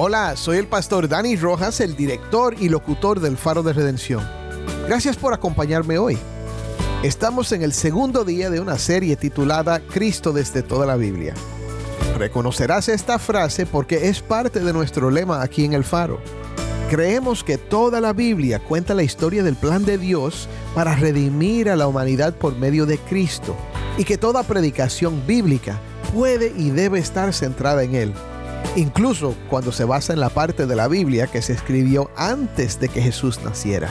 Hola, 0.00 0.36
soy 0.36 0.58
el 0.58 0.68
pastor 0.68 1.08
Dani 1.08 1.34
Rojas, 1.34 1.80
el 1.80 1.96
director 1.96 2.54
y 2.56 2.68
locutor 2.68 3.18
del 3.18 3.36
Faro 3.36 3.64
de 3.64 3.72
Redención. 3.72 4.24
Gracias 4.86 5.16
por 5.16 5.34
acompañarme 5.34 5.98
hoy. 5.98 6.16
Estamos 7.02 7.50
en 7.50 7.62
el 7.62 7.72
segundo 7.72 8.24
día 8.24 8.48
de 8.48 8.60
una 8.60 8.78
serie 8.78 9.16
titulada 9.16 9.80
Cristo 9.80 10.32
desde 10.32 10.62
toda 10.62 10.86
la 10.86 10.94
Biblia. 10.94 11.34
Reconocerás 12.16 12.88
esta 12.88 13.18
frase 13.18 13.66
porque 13.66 14.08
es 14.08 14.20
parte 14.20 14.60
de 14.60 14.72
nuestro 14.72 15.10
lema 15.10 15.42
aquí 15.42 15.64
en 15.64 15.72
el 15.72 15.82
Faro. 15.82 16.20
Creemos 16.88 17.42
que 17.42 17.58
toda 17.58 18.00
la 18.00 18.12
Biblia 18.12 18.60
cuenta 18.60 18.94
la 18.94 19.02
historia 19.02 19.42
del 19.42 19.56
plan 19.56 19.84
de 19.84 19.98
Dios 19.98 20.48
para 20.76 20.94
redimir 20.94 21.68
a 21.68 21.74
la 21.74 21.88
humanidad 21.88 22.36
por 22.36 22.54
medio 22.54 22.86
de 22.86 22.98
Cristo 22.98 23.56
y 23.96 24.04
que 24.04 24.16
toda 24.16 24.44
predicación 24.44 25.26
bíblica 25.26 25.80
puede 26.14 26.52
y 26.56 26.70
debe 26.70 27.00
estar 27.00 27.34
centrada 27.34 27.82
en 27.82 27.96
Él 27.96 28.14
incluso 28.76 29.34
cuando 29.50 29.72
se 29.72 29.84
basa 29.84 30.12
en 30.12 30.20
la 30.20 30.30
parte 30.30 30.66
de 30.66 30.76
la 30.76 30.88
Biblia 30.88 31.26
que 31.26 31.42
se 31.42 31.52
escribió 31.52 32.10
antes 32.16 32.78
de 32.80 32.88
que 32.88 33.02
Jesús 33.02 33.40
naciera. 33.42 33.88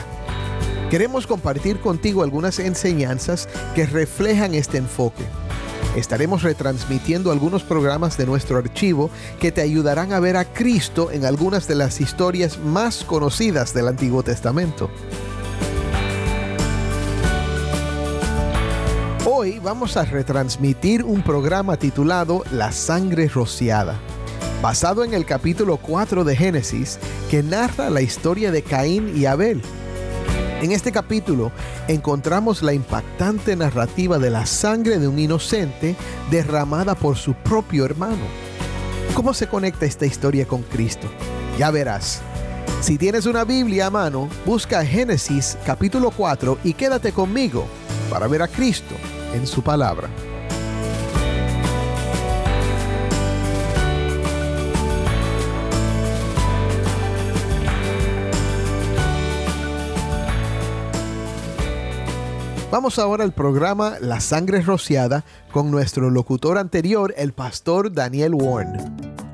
Queremos 0.90 1.26
compartir 1.26 1.80
contigo 1.80 2.22
algunas 2.22 2.58
enseñanzas 2.58 3.48
que 3.74 3.84
reflejan 3.84 4.54
este 4.54 4.78
enfoque. 4.78 5.24
Estaremos 5.96 6.42
retransmitiendo 6.42 7.30
algunos 7.30 7.62
programas 7.62 8.16
de 8.16 8.24
nuestro 8.24 8.56
archivo 8.56 9.10
que 9.38 9.52
te 9.52 9.60
ayudarán 9.60 10.12
a 10.12 10.20
ver 10.20 10.36
a 10.36 10.46
Cristo 10.46 11.10
en 11.10 11.26
algunas 11.26 11.68
de 11.68 11.74
las 11.74 12.00
historias 12.00 12.58
más 12.58 13.04
conocidas 13.04 13.74
del 13.74 13.88
Antiguo 13.88 14.22
Testamento. 14.22 14.90
Hoy 19.26 19.58
vamos 19.58 19.96
a 19.96 20.04
retransmitir 20.04 21.04
un 21.04 21.22
programa 21.22 21.76
titulado 21.76 22.44
La 22.50 22.72
sangre 22.72 23.28
rociada 23.28 23.98
basado 24.62 25.04
en 25.04 25.14
el 25.14 25.24
capítulo 25.24 25.76
4 25.76 26.24
de 26.24 26.36
Génesis, 26.36 26.98
que 27.30 27.42
narra 27.42 27.90
la 27.90 28.00
historia 28.00 28.50
de 28.50 28.62
Caín 28.62 29.12
y 29.16 29.26
Abel. 29.26 29.62
En 30.60 30.72
este 30.72 30.90
capítulo 30.90 31.52
encontramos 31.86 32.62
la 32.62 32.72
impactante 32.72 33.54
narrativa 33.54 34.18
de 34.18 34.30
la 34.30 34.44
sangre 34.46 34.98
de 34.98 35.06
un 35.06 35.18
inocente 35.18 35.94
derramada 36.30 36.96
por 36.96 37.16
su 37.16 37.34
propio 37.34 37.84
hermano. 37.84 38.24
¿Cómo 39.14 39.32
se 39.34 39.46
conecta 39.46 39.86
esta 39.86 40.06
historia 40.06 40.46
con 40.46 40.62
Cristo? 40.62 41.06
Ya 41.58 41.70
verás. 41.70 42.20
Si 42.80 42.98
tienes 42.98 43.26
una 43.26 43.44
Biblia 43.44 43.86
a 43.86 43.90
mano, 43.90 44.28
busca 44.44 44.84
Génesis 44.84 45.56
capítulo 45.64 46.10
4 46.10 46.58
y 46.64 46.72
quédate 46.74 47.12
conmigo 47.12 47.66
para 48.10 48.26
ver 48.26 48.42
a 48.42 48.48
Cristo 48.48 48.94
en 49.34 49.46
su 49.46 49.62
palabra. 49.62 50.08
Vamos 62.70 62.98
ahora 62.98 63.24
al 63.24 63.32
programa 63.32 63.96
La 63.98 64.20
Sangre 64.20 64.60
Rociada 64.60 65.24
con 65.52 65.70
nuestro 65.70 66.10
locutor 66.10 66.58
anterior, 66.58 67.14
el 67.16 67.32
pastor 67.32 67.90
Daniel 67.90 68.34
Warren. 68.34 69.27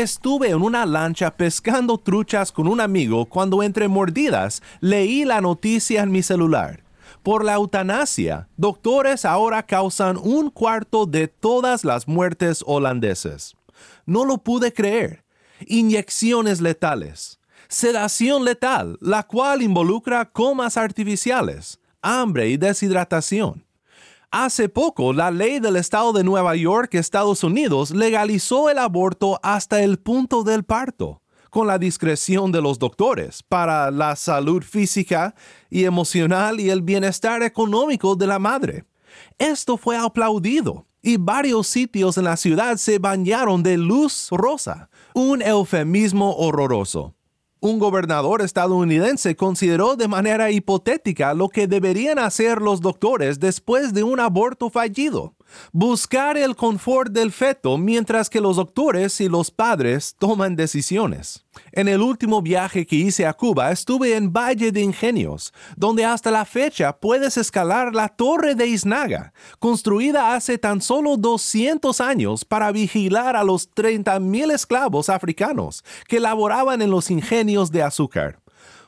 Estuve 0.00 0.50
en 0.50 0.62
una 0.62 0.86
lancha 0.86 1.36
pescando 1.36 1.98
truchas 1.98 2.52
con 2.52 2.68
un 2.68 2.80
amigo 2.80 3.26
cuando 3.26 3.64
entre 3.64 3.88
mordidas 3.88 4.62
leí 4.78 5.24
la 5.24 5.40
noticia 5.40 6.04
en 6.04 6.12
mi 6.12 6.22
celular. 6.22 6.84
Por 7.24 7.44
la 7.44 7.54
eutanasia, 7.54 8.48
doctores 8.56 9.24
ahora 9.24 9.64
causan 9.64 10.16
un 10.16 10.50
cuarto 10.50 11.04
de 11.04 11.26
todas 11.26 11.84
las 11.84 12.06
muertes 12.06 12.62
holandeses. 12.64 13.56
No 14.06 14.24
lo 14.24 14.38
pude 14.38 14.72
creer. 14.72 15.24
Inyecciones 15.66 16.60
letales. 16.60 17.40
Sedación 17.66 18.44
letal, 18.44 18.98
la 19.00 19.24
cual 19.24 19.62
involucra 19.62 20.30
comas 20.30 20.76
artificiales, 20.76 21.80
hambre 22.02 22.50
y 22.50 22.56
deshidratación. 22.56 23.64
Hace 24.30 24.68
poco, 24.68 25.14
la 25.14 25.30
ley 25.30 25.58
del 25.58 25.76
estado 25.76 26.12
de 26.12 26.22
Nueva 26.22 26.54
York, 26.54 26.94
Estados 26.94 27.42
Unidos, 27.44 27.92
legalizó 27.92 28.68
el 28.68 28.76
aborto 28.76 29.40
hasta 29.42 29.82
el 29.82 29.98
punto 29.98 30.44
del 30.44 30.64
parto, 30.64 31.22
con 31.48 31.66
la 31.66 31.78
discreción 31.78 32.52
de 32.52 32.60
los 32.60 32.78
doctores, 32.78 33.42
para 33.42 33.90
la 33.90 34.16
salud 34.16 34.62
física 34.62 35.34
y 35.70 35.84
emocional 35.84 36.60
y 36.60 36.68
el 36.68 36.82
bienestar 36.82 37.42
económico 37.42 38.16
de 38.16 38.26
la 38.26 38.38
madre. 38.38 38.84
Esto 39.38 39.78
fue 39.78 39.96
aplaudido 39.96 40.84
y 41.00 41.16
varios 41.16 41.66
sitios 41.66 42.18
en 42.18 42.24
la 42.24 42.36
ciudad 42.36 42.76
se 42.76 42.98
bañaron 42.98 43.62
de 43.62 43.78
luz 43.78 44.28
rosa, 44.30 44.90
un 45.14 45.40
eufemismo 45.40 46.36
horroroso 46.36 47.14
un 47.60 47.78
gobernador 47.78 48.42
estadounidense 48.42 49.36
consideró 49.36 49.96
de 49.96 50.08
manera 50.08 50.50
hipotética 50.50 51.34
lo 51.34 51.48
que 51.48 51.66
deberían 51.66 52.18
hacer 52.18 52.60
los 52.62 52.80
doctores 52.80 53.40
después 53.40 53.92
de 53.92 54.04
un 54.04 54.20
aborto 54.20 54.70
fallido 54.70 55.34
buscar 55.72 56.36
el 56.36 56.56
confort 56.56 57.12
del 57.12 57.32
feto 57.32 57.78
mientras 57.78 58.30
que 58.30 58.40
los 58.40 58.56
doctores 58.56 59.20
y 59.20 59.28
los 59.28 59.50
padres 59.50 60.14
toman 60.18 60.56
decisiones. 60.56 61.44
En 61.72 61.88
el 61.88 62.00
último 62.00 62.42
viaje 62.42 62.86
que 62.86 62.96
hice 62.96 63.26
a 63.26 63.32
Cuba 63.32 63.70
estuve 63.70 64.16
en 64.16 64.32
Valle 64.32 64.72
de 64.72 64.80
Ingenios, 64.80 65.52
donde 65.76 66.04
hasta 66.04 66.30
la 66.30 66.44
fecha 66.44 66.98
puedes 66.98 67.36
escalar 67.36 67.94
la 67.94 68.08
Torre 68.08 68.54
de 68.54 68.66
Iznaga, 68.66 69.32
construida 69.58 70.34
hace 70.34 70.58
tan 70.58 70.80
solo 70.80 71.16
200 71.16 72.00
años 72.00 72.44
para 72.44 72.72
vigilar 72.72 73.36
a 73.36 73.44
los 73.44 73.70
30.000 73.74 74.52
esclavos 74.52 75.08
africanos 75.08 75.84
que 76.06 76.20
laboraban 76.20 76.82
en 76.82 76.90
los 76.90 77.10
ingenios 77.10 77.70
de 77.70 77.82
azúcar. 77.82 78.40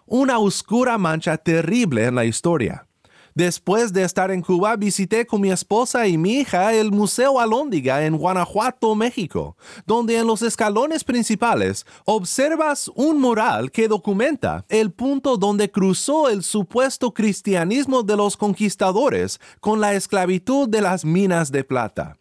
Una 0.06 0.38
oscura 0.38 0.98
mancha 0.98 1.36
terrible 1.36 2.04
en 2.04 2.16
la 2.16 2.24
historia. 2.24 2.86
Después 3.34 3.92
de 3.92 4.02
estar 4.02 4.30
en 4.30 4.42
Cuba, 4.42 4.76
visité 4.76 5.26
con 5.26 5.40
mi 5.40 5.50
esposa 5.50 6.06
y 6.06 6.18
mi 6.18 6.40
hija 6.40 6.74
el 6.74 6.90
Museo 6.90 7.40
Alóndiga 7.40 8.04
en 8.04 8.16
Guanajuato, 8.16 8.94
México, 8.94 9.56
donde 9.86 10.18
en 10.18 10.26
los 10.26 10.42
escalones 10.42 11.04
principales 11.04 11.86
observas 12.04 12.90
un 12.94 13.20
mural 13.20 13.70
que 13.70 13.88
documenta 13.88 14.64
el 14.68 14.90
punto 14.92 15.36
donde 15.36 15.70
cruzó 15.70 16.28
el 16.28 16.42
supuesto 16.42 17.14
cristianismo 17.14 18.02
de 18.02 18.16
los 18.16 18.36
conquistadores 18.36 19.40
con 19.60 19.80
la 19.80 19.94
esclavitud 19.94 20.68
de 20.68 20.80
las 20.80 21.04
minas 21.04 21.52
de 21.52 21.64
plata. 21.64 22.16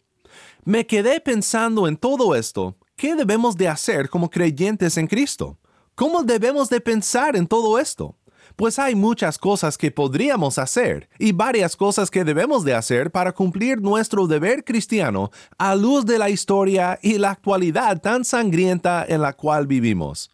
Me 0.64 0.86
quedé 0.86 1.20
pensando 1.20 1.88
en 1.88 1.96
todo 1.96 2.34
esto. 2.34 2.76
¿Qué 2.96 3.14
debemos 3.14 3.56
de 3.56 3.66
hacer 3.66 4.10
como 4.10 4.28
creyentes 4.28 4.96
en 4.96 5.06
Cristo? 5.06 5.58
¿Cómo 5.94 6.22
debemos 6.22 6.68
de 6.68 6.80
pensar 6.80 7.34
en 7.34 7.46
todo 7.46 7.78
esto? 7.78 8.16
Pues 8.56 8.78
hay 8.78 8.94
muchas 8.94 9.38
cosas 9.38 9.78
que 9.78 9.90
podríamos 9.90 10.58
hacer 10.58 11.08
y 11.18 11.32
varias 11.32 11.76
cosas 11.76 12.10
que 12.10 12.24
debemos 12.24 12.64
de 12.64 12.74
hacer 12.74 13.10
para 13.10 13.32
cumplir 13.32 13.80
nuestro 13.80 14.26
deber 14.26 14.64
cristiano 14.64 15.30
a 15.58 15.74
luz 15.74 16.06
de 16.06 16.18
la 16.18 16.30
historia 16.30 16.98
y 17.02 17.18
la 17.18 17.30
actualidad 17.30 18.00
tan 18.00 18.24
sangrienta 18.24 19.04
en 19.08 19.22
la 19.22 19.32
cual 19.32 19.66
vivimos. 19.66 20.30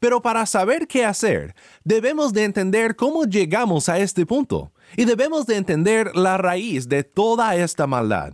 Pero 0.00 0.22
para 0.22 0.46
saber 0.46 0.86
qué 0.86 1.04
hacer, 1.04 1.54
debemos 1.84 2.32
de 2.32 2.44
entender 2.44 2.94
cómo 2.94 3.24
llegamos 3.24 3.88
a 3.88 3.98
este 3.98 4.26
punto 4.26 4.72
y 4.96 5.04
debemos 5.04 5.46
de 5.46 5.56
entender 5.56 6.14
la 6.14 6.38
raíz 6.38 6.88
de 6.88 7.02
toda 7.02 7.56
esta 7.56 7.86
maldad. 7.86 8.32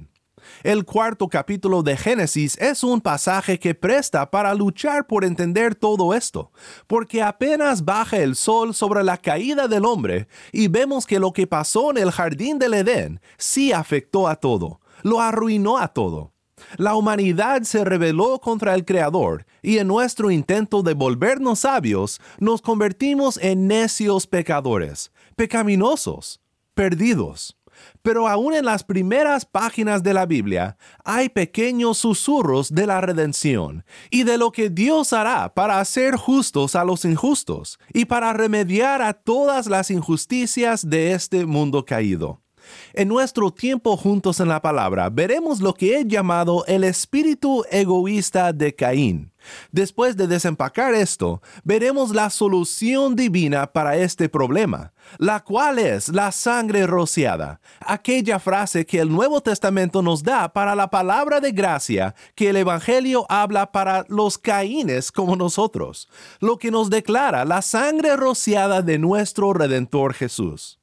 El 0.63 0.85
cuarto 0.85 1.29
capítulo 1.29 1.83
de 1.83 1.97
Génesis 1.97 2.57
es 2.59 2.85
un 2.85 3.01
pasaje 3.01 3.59
que 3.59 3.75
presta 3.75 4.31
para 4.31 4.55
luchar 4.55 5.07
por 5.07 5.25
entender 5.25 5.75
todo 5.75 6.15
esto, 6.15 6.53
porque 6.87 7.23
apenas 7.23 7.85
baja 7.85 8.19
el 8.19 8.37
sol 8.37 8.75
sobre 8.75 9.03
la 9.03 9.19
caída 9.19 9.69
del 9.69 9.85
hombre 9.85 10.29
y 10.53 10.69
vemos 10.69 11.07
que 11.07 11.19
lo 11.19 11.33
que 11.33 11.47
pasó 11.47 11.91
en 11.91 11.99
el 11.99 12.11
jardín 12.11 12.59
del 12.59 12.75
Edén 12.75 13.21
sí 13.37 13.73
afectó 13.73 14.29
a 14.29 14.37
todo, 14.37 14.81
lo 15.03 15.21
arruinó 15.21 15.79
a 15.79 15.89
todo. 15.89 16.33
La 16.77 16.95
humanidad 16.95 17.63
se 17.63 17.85
rebeló 17.85 18.39
contra 18.41 18.75
el 18.75 18.85
Creador 18.85 19.45
y 19.63 19.79
en 19.79 19.89
nuestro 19.89 20.31
intento 20.31 20.83
de 20.83 20.95
volvernos 20.95 21.61
sabios 21.61 22.21
nos 22.39 22.63
convertimos 22.63 23.39
en 23.39 23.67
necios 23.67 24.27
pecadores, 24.27 25.13
pecaminosos, 25.37 26.41
perdidos. 26.75 27.57
Pero 28.03 28.29
aún 28.29 28.55
en 28.55 28.65
las 28.65 28.85
primeras 28.85 29.45
páginas 29.45 30.03
de 30.03 30.15
la 30.15 30.27
Biblia 30.27 30.77
hay 31.05 31.29
pequeños 31.29 31.99
susurros 31.99 32.75
de 32.75 32.87
la 32.87 33.01
redención 33.01 33.85
y 34.11 34.25
de 34.25 34.39
lo 34.39 34.53
que 34.53 34.71
Dios 34.71 35.13
hará 35.13 35.55
para 35.55 35.81
hacer 35.81 36.17
justos 36.17 36.75
a 36.75 36.85
los 36.85 37.05
injustos 37.05 37.79
y 37.93 38.05
para 38.05 38.33
remediar 38.33 39.03
a 39.03 39.15
todas 39.15 39.67
las 39.67 39.91
injusticias 39.91 40.89
de 40.89 41.13
este 41.13 41.47
mundo 41.47 41.85
caído. 41.85 42.44
En 42.93 43.09
nuestro 43.09 43.51
tiempo 43.51 43.97
juntos 43.97 44.41
en 44.41 44.49
la 44.49 44.63
palabra, 44.63 45.11
veremos 45.11 45.61
lo 45.61 45.75
que 45.75 45.99
he 45.99 46.05
llamado 46.07 46.65
el 46.67 46.85
espíritu 46.85 47.65
egoísta 47.71 48.53
de 48.53 48.75
Caín. 48.75 49.33
Después 49.73 50.17
de 50.17 50.27
desempacar 50.27 50.95
esto, 50.95 51.43
veremos 51.65 52.15
la 52.15 52.31
solución 52.31 53.15
divina 53.17 53.67
para 53.73 53.97
este 53.97 54.29
problema, 54.29 54.93
la 55.19 55.41
cual 55.41 55.79
es 55.79 56.09
la 56.09 56.33
sangre 56.33 56.87
rociada, 56.87 57.61
aquella 57.81 58.39
frase 58.39 58.87
que 58.87 59.01
el 59.01 59.11
Nuevo 59.11 59.43
Testamento 59.43 60.03
nos 60.03 60.23
da 60.23 60.53
para 60.53 60.75
la 60.75 60.89
palabra 60.89 61.41
de 61.41 61.53
gracia 61.53 62.15
que 62.35 62.51
el 62.51 62.57
Evangelio 62.57 63.27
habla 63.29 63.71
para 63.73 64.05
los 64.09 64.39
caínes 64.39 65.13
como 65.13 65.37
nosotros, 65.37 66.09
lo 66.41 66.59
que 66.59 66.71
nos 66.71 66.91
declara 66.91 67.45
la 67.45 67.63
sangre 67.63 68.17
rociada 68.17 68.83
de 68.83 68.99
nuestro 68.99 69.53
Redentor 69.53 70.15
Jesús. 70.15 70.79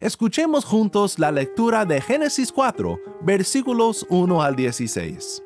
Escuchemos 0.00 0.64
juntos 0.64 1.20
la 1.20 1.30
lectura 1.30 1.84
de 1.84 2.00
Génesis 2.00 2.50
4, 2.50 2.98
versículos 3.22 4.04
1 4.10 4.42
al 4.42 4.56
16. 4.56 5.44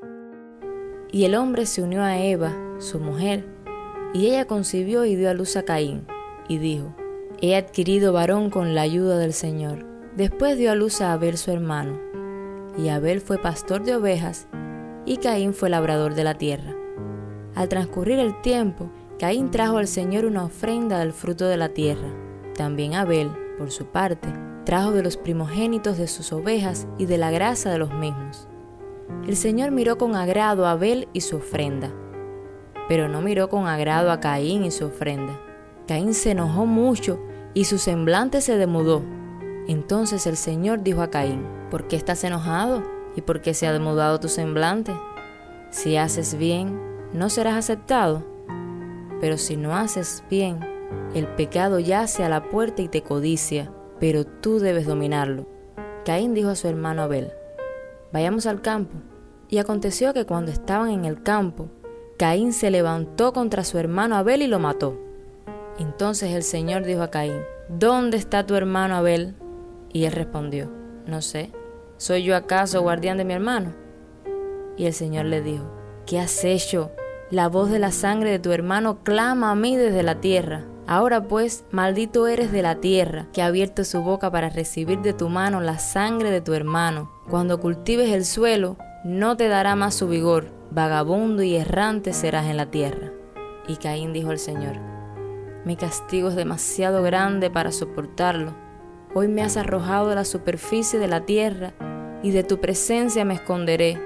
Y 1.12 1.24
el 1.24 1.34
hombre 1.34 1.66
se 1.66 1.82
unió 1.82 2.02
a 2.02 2.16
Eva, 2.18 2.56
su 2.78 2.98
mujer, 2.98 3.46
y 4.14 4.28
ella 4.28 4.46
concibió 4.46 5.04
y 5.04 5.16
dio 5.16 5.28
a 5.28 5.34
luz 5.34 5.56
a 5.56 5.64
Caín, 5.64 6.06
y 6.48 6.56
dijo, 6.56 6.96
He 7.42 7.56
adquirido 7.56 8.14
varón 8.14 8.48
con 8.48 8.74
la 8.74 8.80
ayuda 8.80 9.18
del 9.18 9.34
Señor. 9.34 9.84
Después 10.16 10.56
dio 10.56 10.72
a 10.72 10.74
luz 10.74 11.02
a 11.02 11.12
Abel 11.12 11.36
su 11.36 11.50
hermano, 11.50 12.00
y 12.78 12.88
Abel 12.88 13.20
fue 13.20 13.36
pastor 13.36 13.84
de 13.84 13.96
ovejas, 13.96 14.48
y 15.04 15.18
Caín 15.18 15.52
fue 15.52 15.68
labrador 15.68 16.14
de 16.14 16.24
la 16.24 16.34
tierra. 16.34 16.74
Al 17.54 17.68
transcurrir 17.68 18.18
el 18.18 18.40
tiempo, 18.40 18.90
Caín 19.18 19.50
trajo 19.50 19.76
al 19.76 19.88
Señor 19.88 20.24
una 20.24 20.44
ofrenda 20.44 21.00
del 21.00 21.12
fruto 21.12 21.46
de 21.46 21.58
la 21.58 21.68
tierra. 21.68 22.08
También 22.54 22.94
Abel, 22.94 23.30
por 23.58 23.70
su 23.70 23.86
parte, 23.86 24.28
trajo 24.64 24.92
de 24.92 25.02
los 25.02 25.16
primogénitos 25.16 25.98
de 25.98 26.06
sus 26.06 26.32
ovejas 26.32 26.86
y 26.96 27.06
de 27.06 27.18
la 27.18 27.30
grasa 27.30 27.70
de 27.70 27.78
los 27.78 27.92
mismos. 27.92 28.48
El 29.26 29.36
Señor 29.36 29.72
miró 29.72 29.98
con 29.98 30.14
agrado 30.14 30.66
a 30.66 30.72
Abel 30.72 31.08
y 31.12 31.22
su 31.22 31.36
ofrenda, 31.36 31.92
pero 32.88 33.08
no 33.08 33.20
miró 33.20 33.48
con 33.48 33.66
agrado 33.66 34.10
a 34.10 34.20
Caín 34.20 34.64
y 34.64 34.70
su 34.70 34.86
ofrenda. 34.86 35.38
Caín 35.86 36.14
se 36.14 36.30
enojó 36.30 36.66
mucho 36.66 37.18
y 37.54 37.64
su 37.64 37.78
semblante 37.78 38.40
se 38.40 38.56
demudó. 38.56 39.02
Entonces 39.66 40.26
el 40.26 40.36
Señor 40.36 40.82
dijo 40.82 41.02
a 41.02 41.10
Caín, 41.10 41.44
¿por 41.70 41.88
qué 41.88 41.96
estás 41.96 42.24
enojado? 42.24 42.82
¿Y 43.16 43.22
por 43.22 43.40
qué 43.40 43.52
se 43.52 43.66
ha 43.66 43.72
demudado 43.72 44.20
tu 44.20 44.28
semblante? 44.28 44.92
Si 45.70 45.96
haces 45.96 46.36
bien, 46.38 46.80
no 47.12 47.28
serás 47.28 47.56
aceptado. 47.56 48.24
Pero 49.20 49.36
si 49.36 49.56
no 49.56 49.76
haces 49.76 50.22
bien, 50.30 50.60
el 51.14 51.26
pecado 51.26 51.78
yace 51.78 52.24
a 52.24 52.28
la 52.28 52.48
puerta 52.48 52.82
y 52.82 52.88
te 52.88 53.02
codicia 53.02 53.72
pero 54.00 54.24
tú 54.24 54.58
debes 54.58 54.86
dominarlo. 54.86 55.46
Caín 56.04 56.34
dijo 56.34 56.50
a 56.50 56.56
su 56.56 56.68
hermano 56.68 57.02
Abel, 57.02 57.32
vayamos 58.12 58.46
al 58.46 58.60
campo. 58.62 58.96
Y 59.48 59.58
aconteció 59.58 60.12
que 60.12 60.26
cuando 60.26 60.50
estaban 60.50 60.90
en 60.90 61.04
el 61.04 61.22
campo, 61.22 61.68
Caín 62.18 62.52
se 62.52 62.70
levantó 62.70 63.32
contra 63.32 63.64
su 63.64 63.78
hermano 63.78 64.16
Abel 64.16 64.42
y 64.42 64.46
lo 64.46 64.58
mató. 64.58 64.98
Entonces 65.78 66.32
el 66.32 66.42
Señor 66.42 66.84
dijo 66.84 67.02
a 67.02 67.10
Caín, 67.10 67.40
¿dónde 67.68 68.16
está 68.16 68.44
tu 68.44 68.54
hermano 68.54 68.96
Abel? 68.96 69.36
Y 69.92 70.04
él 70.04 70.12
respondió, 70.12 70.70
no 71.06 71.22
sé, 71.22 71.50
¿soy 71.96 72.24
yo 72.24 72.36
acaso 72.36 72.82
guardián 72.82 73.16
de 73.16 73.24
mi 73.24 73.32
hermano? 73.32 73.74
Y 74.76 74.86
el 74.86 74.92
Señor 74.92 75.26
le 75.26 75.40
dijo, 75.40 75.64
¿qué 76.06 76.20
has 76.20 76.44
hecho? 76.44 76.90
La 77.30 77.48
voz 77.48 77.70
de 77.70 77.78
la 77.78 77.90
sangre 77.90 78.30
de 78.30 78.38
tu 78.38 78.52
hermano 78.52 79.02
clama 79.02 79.50
a 79.50 79.54
mí 79.54 79.76
desde 79.76 80.02
la 80.02 80.20
tierra. 80.20 80.66
Ahora 80.88 81.22
pues, 81.22 81.66
maldito 81.70 82.26
eres 82.28 82.50
de 82.50 82.62
la 82.62 82.76
tierra, 82.76 83.26
que 83.34 83.42
ha 83.42 83.46
abierto 83.46 83.84
su 83.84 84.00
boca 84.00 84.30
para 84.30 84.48
recibir 84.48 85.02
de 85.02 85.12
tu 85.12 85.28
mano 85.28 85.60
la 85.60 85.78
sangre 85.78 86.30
de 86.30 86.40
tu 86.40 86.54
hermano. 86.54 87.12
Cuando 87.28 87.60
cultives 87.60 88.10
el 88.10 88.24
suelo, 88.24 88.78
no 89.04 89.36
te 89.36 89.48
dará 89.48 89.76
más 89.76 89.94
su 89.94 90.08
vigor, 90.08 90.50
vagabundo 90.70 91.42
y 91.42 91.56
errante 91.56 92.14
serás 92.14 92.46
en 92.46 92.56
la 92.56 92.70
tierra. 92.70 93.12
Y 93.68 93.76
Caín 93.76 94.14
dijo 94.14 94.30
al 94.30 94.38
Señor, 94.38 94.76
mi 95.66 95.76
castigo 95.76 96.30
es 96.30 96.36
demasiado 96.36 97.02
grande 97.02 97.50
para 97.50 97.70
soportarlo. 97.70 98.54
Hoy 99.14 99.28
me 99.28 99.42
has 99.42 99.58
arrojado 99.58 100.12
a 100.12 100.14
la 100.14 100.24
superficie 100.24 100.98
de 100.98 101.08
la 101.08 101.26
tierra, 101.26 101.74
y 102.22 102.30
de 102.30 102.44
tu 102.44 102.62
presencia 102.62 103.26
me 103.26 103.34
esconderé, 103.34 104.00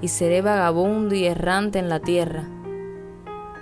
y 0.00 0.08
seré 0.08 0.40
vagabundo 0.40 1.14
y 1.14 1.26
errante 1.26 1.78
en 1.78 1.90
la 1.90 2.00
tierra 2.00 2.48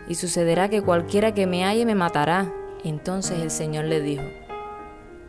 y 0.09 0.15
sucederá 0.15 0.69
que 0.69 0.83
cualquiera 0.83 1.33
que 1.35 1.47
me 1.47 1.65
halle 1.65 1.87
me 1.87 1.95
matará. 1.95 2.53
Entonces 2.85 3.41
el 3.41 3.51
Señor 3.51 3.85
le 3.85 4.01
dijo, 4.01 4.25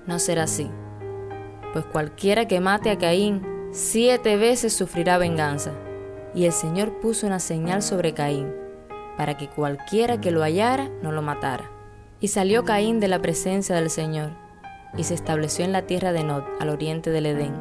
no 0.08 0.20
será 0.20 0.44
así, 0.44 0.70
pues 1.72 1.86
cualquiera 1.86 2.48
que 2.48 2.60
mate 2.60 2.90
a 2.90 2.98
Caín 2.98 3.42
siete 3.72 4.38
veces 4.38 4.74
sufrirá 4.74 5.18
venganza. 5.18 5.72
Y 6.36 6.46
el 6.46 6.52
Señor 6.52 7.00
puso 7.00 7.28
una 7.28 7.40
señal 7.40 7.82
sobre 7.82 8.14
Caín, 8.14 8.52
para 9.18 9.38
que 9.38 9.48
cualquiera 9.50 10.20
que 10.20 10.32
lo 10.32 10.42
hallara 10.42 10.90
no 11.02 11.12
lo 11.12 11.22
matara. 11.22 11.70
Y 12.20 12.30
salió 12.30 12.64
Caín 12.64 13.00
de 13.00 13.08
la 13.08 13.20
presencia 13.20 13.76
del 13.76 13.90
Señor, 13.90 14.32
y 14.98 15.04
se 15.04 15.14
estableció 15.14 15.66
en 15.66 15.72
la 15.72 15.84
tierra 15.84 16.12
de 16.12 16.24
Nod, 16.24 16.44
al 16.60 16.70
oriente 16.70 17.10
del 17.10 17.28
Edén. 17.28 17.54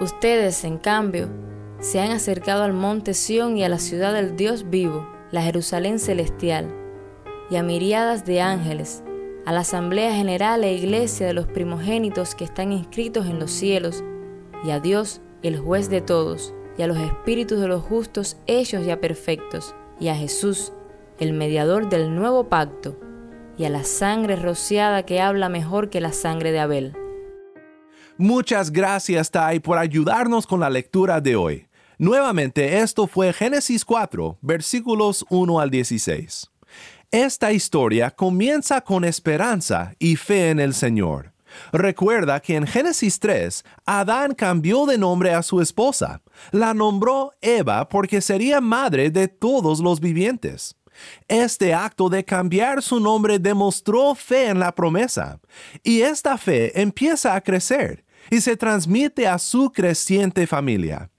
Ustedes, 0.00 0.64
en 0.64 0.78
cambio, 0.78 1.28
se 1.80 2.00
han 2.00 2.10
acercado 2.10 2.62
al 2.62 2.72
monte 2.72 3.14
Sión 3.14 3.56
y 3.56 3.64
a 3.64 3.68
la 3.68 3.78
ciudad 3.78 4.12
del 4.12 4.36
Dios 4.36 4.68
vivo, 4.68 5.06
la 5.32 5.42
Jerusalén 5.42 5.98
celestial, 5.98 6.72
y 7.50 7.56
a 7.56 7.62
miriadas 7.62 8.24
de 8.24 8.40
ángeles, 8.40 9.02
a 9.46 9.52
la 9.52 9.60
Asamblea 9.60 10.14
General 10.14 10.62
e 10.62 10.74
Iglesia 10.74 11.26
de 11.26 11.32
los 11.32 11.46
primogénitos 11.46 12.34
que 12.34 12.44
están 12.44 12.70
inscritos 12.70 13.26
en 13.26 13.40
los 13.40 13.50
cielos, 13.50 14.04
y 14.64 14.70
a 14.70 14.78
Dios, 14.78 15.20
el 15.42 15.58
juez 15.58 15.88
de 15.88 16.02
todos, 16.02 16.54
y 16.78 16.82
a 16.82 16.86
los 16.86 16.98
espíritus 16.98 17.60
de 17.60 17.66
los 17.66 17.82
justos 17.82 18.36
hechos 18.46 18.86
ya 18.86 19.00
perfectos, 19.00 19.74
y 19.98 20.08
a 20.08 20.14
Jesús, 20.14 20.72
el 21.18 21.32
mediador 21.32 21.88
del 21.88 22.14
nuevo 22.14 22.48
pacto, 22.48 22.98
y 23.56 23.64
a 23.64 23.70
la 23.70 23.84
sangre 23.84 24.36
rociada 24.36 25.04
que 25.04 25.20
habla 25.20 25.48
mejor 25.48 25.90
que 25.90 26.00
la 26.00 26.12
sangre 26.12 26.52
de 26.52 26.60
Abel. 26.60 26.96
Muchas 28.18 28.70
gracias, 28.70 29.30
Tai, 29.30 29.60
por 29.60 29.78
ayudarnos 29.78 30.46
con 30.46 30.60
la 30.60 30.70
lectura 30.70 31.20
de 31.20 31.36
hoy. 31.36 31.66
Nuevamente, 31.98 32.78
esto 32.78 33.06
fue 33.06 33.32
Génesis 33.32 33.84
4, 33.84 34.38
versículos 34.40 35.24
1 35.30 35.60
al 35.60 35.70
16. 35.70 36.50
Esta 37.10 37.52
historia 37.52 38.10
comienza 38.10 38.80
con 38.80 39.04
esperanza 39.04 39.94
y 39.98 40.16
fe 40.16 40.50
en 40.50 40.60
el 40.60 40.74
Señor. 40.74 41.32
Recuerda 41.72 42.40
que 42.40 42.56
en 42.56 42.66
Génesis 42.66 43.20
3, 43.20 43.64
Adán 43.84 44.34
cambió 44.34 44.86
de 44.86 44.96
nombre 44.96 45.34
a 45.34 45.42
su 45.42 45.60
esposa. 45.60 46.22
La 46.50 46.72
nombró 46.72 47.32
Eva 47.40 47.88
porque 47.88 48.20
sería 48.20 48.60
madre 48.60 49.10
de 49.10 49.28
todos 49.28 49.80
los 49.80 50.00
vivientes. 50.00 50.76
Este 51.28 51.74
acto 51.74 52.08
de 52.08 52.24
cambiar 52.24 52.82
su 52.82 53.00
nombre 53.00 53.38
demostró 53.38 54.14
fe 54.14 54.48
en 54.48 54.58
la 54.58 54.74
promesa, 54.74 55.40
y 55.82 56.02
esta 56.02 56.36
fe 56.36 56.80
empieza 56.80 57.34
a 57.34 57.40
crecer 57.40 58.04
y 58.30 58.40
se 58.40 58.56
transmite 58.56 59.26
a 59.26 59.38
su 59.38 59.72
creciente 59.72 60.46
familia. 60.46 61.10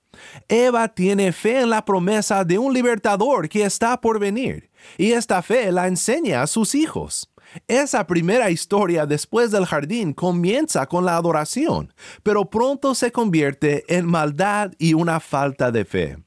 Eva 0.48 0.88
tiene 0.88 1.32
fe 1.32 1.62
en 1.62 1.70
la 1.70 1.86
promesa 1.86 2.44
de 2.44 2.58
un 2.58 2.74
libertador 2.74 3.50
que 3.50 3.63
está 3.63 4.00
por 4.00 4.20
venir, 4.20 4.70
y 4.98 5.12
esta 5.12 5.42
fe 5.42 5.72
la 5.72 5.88
enseña 5.88 6.42
a 6.42 6.48
sus 6.48 6.75
hijos. 6.75 7.30
Esa 7.68 8.08
primera 8.08 8.50
historia 8.50 9.06
después 9.06 9.51
del 9.51 9.65
jardín 9.65 10.13
comienza 10.13 10.88
con 10.88 11.06
la 11.06 11.15
adoración, 11.15 11.94
pero 12.24 12.50
pronto 12.50 12.96
se 12.96 13.12
convierte 13.12 13.84
en 13.96 14.06
maldad 14.06 14.72
y 14.80 14.94
una 14.94 15.20
falta 15.20 15.72
de 15.72 15.86
fe. 15.86 16.18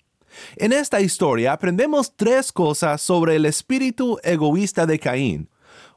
En 0.57 0.73
esta 0.73 1.01
historia 1.01 1.53
aprendemos 1.53 2.15
tres 2.15 2.53
cosas 2.53 3.01
sobre 3.01 3.37
el 3.37 3.47
espíritu 3.47 4.19
egoísta 4.23 4.87
de 4.87 4.99
Caín, 4.99 5.49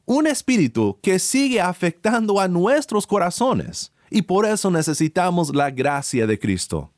un 0.06 0.26
espíritu 0.26 0.98
que 1.04 1.20
sigue 1.20 1.62
afectando 1.62 2.40
a 2.40 2.48
nuestros 2.48 3.06
corazones, 3.06 3.94
y 4.10 4.24
por 4.24 4.46
eso 4.46 4.72
necesitamos 4.72 5.54
la 5.54 5.70
gracia 5.70 6.26
de 6.26 6.40
Cristo. 6.40 6.92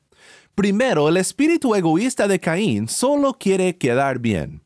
Primero, 0.56 1.08
el 1.08 1.18
espíritu 1.18 1.76
egoísta 1.76 2.28
de 2.28 2.40
Caín 2.40 2.88
solo 2.88 3.38
quiere 3.40 3.78
quedar 3.78 4.20
bien. 4.20 4.62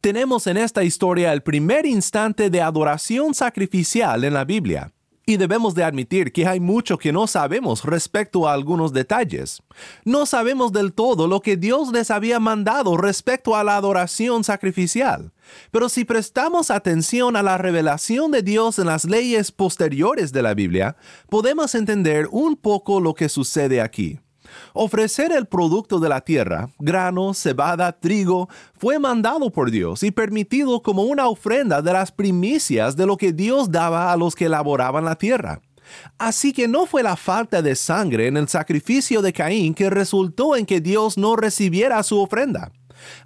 Tenemos 0.00 0.46
en 0.46 0.56
esta 0.56 0.84
historia 0.84 1.32
el 1.32 1.42
primer 1.42 1.86
instante 1.86 2.50
de 2.50 2.60
adoración 2.60 3.34
sacrificial 3.34 4.24
en 4.24 4.34
la 4.34 4.44
Biblia. 4.44 4.92
Y 5.26 5.36
debemos 5.36 5.74
de 5.74 5.84
admitir 5.84 6.32
que 6.32 6.46
hay 6.46 6.58
mucho 6.58 6.98
que 6.98 7.12
no 7.12 7.26
sabemos 7.26 7.84
respecto 7.84 8.48
a 8.48 8.52
algunos 8.52 8.92
detalles. 8.92 9.62
No 10.04 10.26
sabemos 10.26 10.72
del 10.72 10.92
todo 10.92 11.28
lo 11.28 11.40
que 11.40 11.56
Dios 11.56 11.92
les 11.92 12.10
había 12.10 12.40
mandado 12.40 12.96
respecto 12.96 13.54
a 13.54 13.62
la 13.62 13.76
adoración 13.76 14.42
sacrificial. 14.42 15.32
Pero 15.70 15.88
si 15.88 16.04
prestamos 16.04 16.70
atención 16.70 17.36
a 17.36 17.42
la 17.42 17.58
revelación 17.58 18.30
de 18.30 18.42
Dios 18.42 18.78
en 18.78 18.86
las 18.86 19.04
leyes 19.04 19.52
posteriores 19.52 20.32
de 20.32 20.42
la 20.42 20.54
Biblia, 20.54 20.96
podemos 21.28 21.74
entender 21.74 22.26
un 22.30 22.56
poco 22.56 23.00
lo 23.00 23.14
que 23.14 23.28
sucede 23.28 23.80
aquí. 23.80 24.18
Ofrecer 24.72 25.32
el 25.32 25.46
producto 25.46 25.98
de 25.98 26.08
la 26.08 26.20
tierra, 26.20 26.70
grano, 26.78 27.34
cebada, 27.34 27.92
trigo, 27.92 28.48
fue 28.78 28.98
mandado 28.98 29.50
por 29.50 29.70
Dios 29.70 30.02
y 30.02 30.10
permitido 30.10 30.82
como 30.82 31.02
una 31.02 31.28
ofrenda 31.28 31.82
de 31.82 31.92
las 31.92 32.12
primicias 32.12 32.96
de 32.96 33.06
lo 33.06 33.16
que 33.16 33.32
Dios 33.32 33.70
daba 33.70 34.12
a 34.12 34.16
los 34.16 34.34
que 34.34 34.46
elaboraban 34.46 35.04
la 35.04 35.16
tierra. 35.16 35.60
Así 36.18 36.52
que 36.52 36.68
no 36.68 36.86
fue 36.86 37.02
la 37.02 37.16
falta 37.16 37.62
de 37.62 37.74
sangre 37.74 38.26
en 38.26 38.36
el 38.36 38.48
sacrificio 38.48 39.22
de 39.22 39.32
Caín 39.32 39.74
que 39.74 39.90
resultó 39.90 40.56
en 40.56 40.66
que 40.66 40.80
Dios 40.80 41.18
no 41.18 41.36
recibiera 41.36 42.02
su 42.02 42.20
ofrenda. 42.20 42.70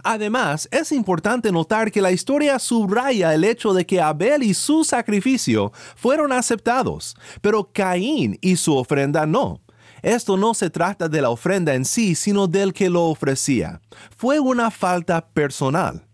Además, 0.03 0.69
es 0.71 0.93
importante 0.93 1.51
notar 1.51 1.91
que 1.91 2.01
la 2.01 2.13
historia 2.13 2.59
subraya 2.59 3.35
el 3.35 3.45
hecho 3.45 3.73
de 3.73 3.85
que 3.85 4.01
Abel 4.01 4.43
y 4.43 4.55
su 4.55 4.85
sacrificio 4.85 5.73
fueron 5.97 6.33
aceptados, 6.33 7.17
pero 7.41 7.71
Caín 7.73 8.39
y 8.41 8.57
su 8.57 8.77
ofrenda 8.77 9.27
no. 9.27 9.64
Esto 10.05 10.37
no 10.37 10.53
se 10.53 10.69
trata 10.69 11.09
de 11.09 11.23
la 11.23 11.31
ofrenda 11.31 11.75
en 11.75 11.87
sí, 11.87 12.15
sino 12.15 12.47
del 12.47 12.75
que 12.75 12.91
lo 12.91 13.05
ofrecía. 13.05 13.81
Fue 14.15 14.39
una 14.39 14.71
falta 14.71 15.27
personal. 15.29 16.07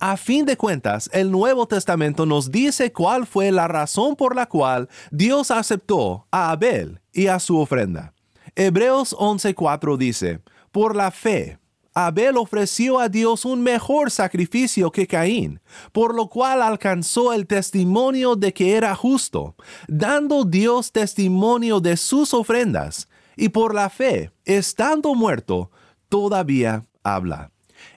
A 0.00 0.16
fin 0.16 0.46
de 0.46 0.56
cuentas, 0.56 1.10
el 1.12 1.30
Nuevo 1.30 1.68
Testamento 1.68 2.24
nos 2.24 2.50
dice 2.50 2.90
cuál 2.90 3.26
fue 3.26 3.52
la 3.52 3.68
razón 3.68 4.16
por 4.16 4.34
la 4.34 4.46
cual 4.46 4.88
Dios 5.10 5.50
aceptó 5.50 6.26
a 6.30 6.52
Abel 6.52 7.02
y 7.12 7.26
a 7.26 7.38
su 7.38 7.58
ofrenda. 7.58 8.14
Hebreos 8.56 9.14
11:4 9.14 9.98
dice, 9.98 10.40
por 10.72 10.96
la 10.96 11.10
fe, 11.10 11.58
Abel 11.92 12.38
ofreció 12.38 12.98
a 12.98 13.10
Dios 13.10 13.44
un 13.44 13.62
mejor 13.62 14.10
sacrificio 14.10 14.90
que 14.90 15.06
Caín, 15.06 15.60
por 15.92 16.14
lo 16.14 16.28
cual 16.28 16.62
alcanzó 16.62 17.34
el 17.34 17.46
testimonio 17.46 18.36
de 18.36 18.54
que 18.54 18.74
era 18.74 18.94
justo, 18.94 19.54
dando 19.86 20.44
Dios 20.44 20.92
testimonio 20.92 21.80
de 21.80 21.96
sus 21.96 22.32
ofrendas, 22.32 23.06
y 23.36 23.48
por 23.48 23.74
la 23.74 23.90
fe, 23.90 24.30
estando 24.44 25.14
muerto, 25.14 25.70
todavía 26.08 26.86
habla. 27.02 27.50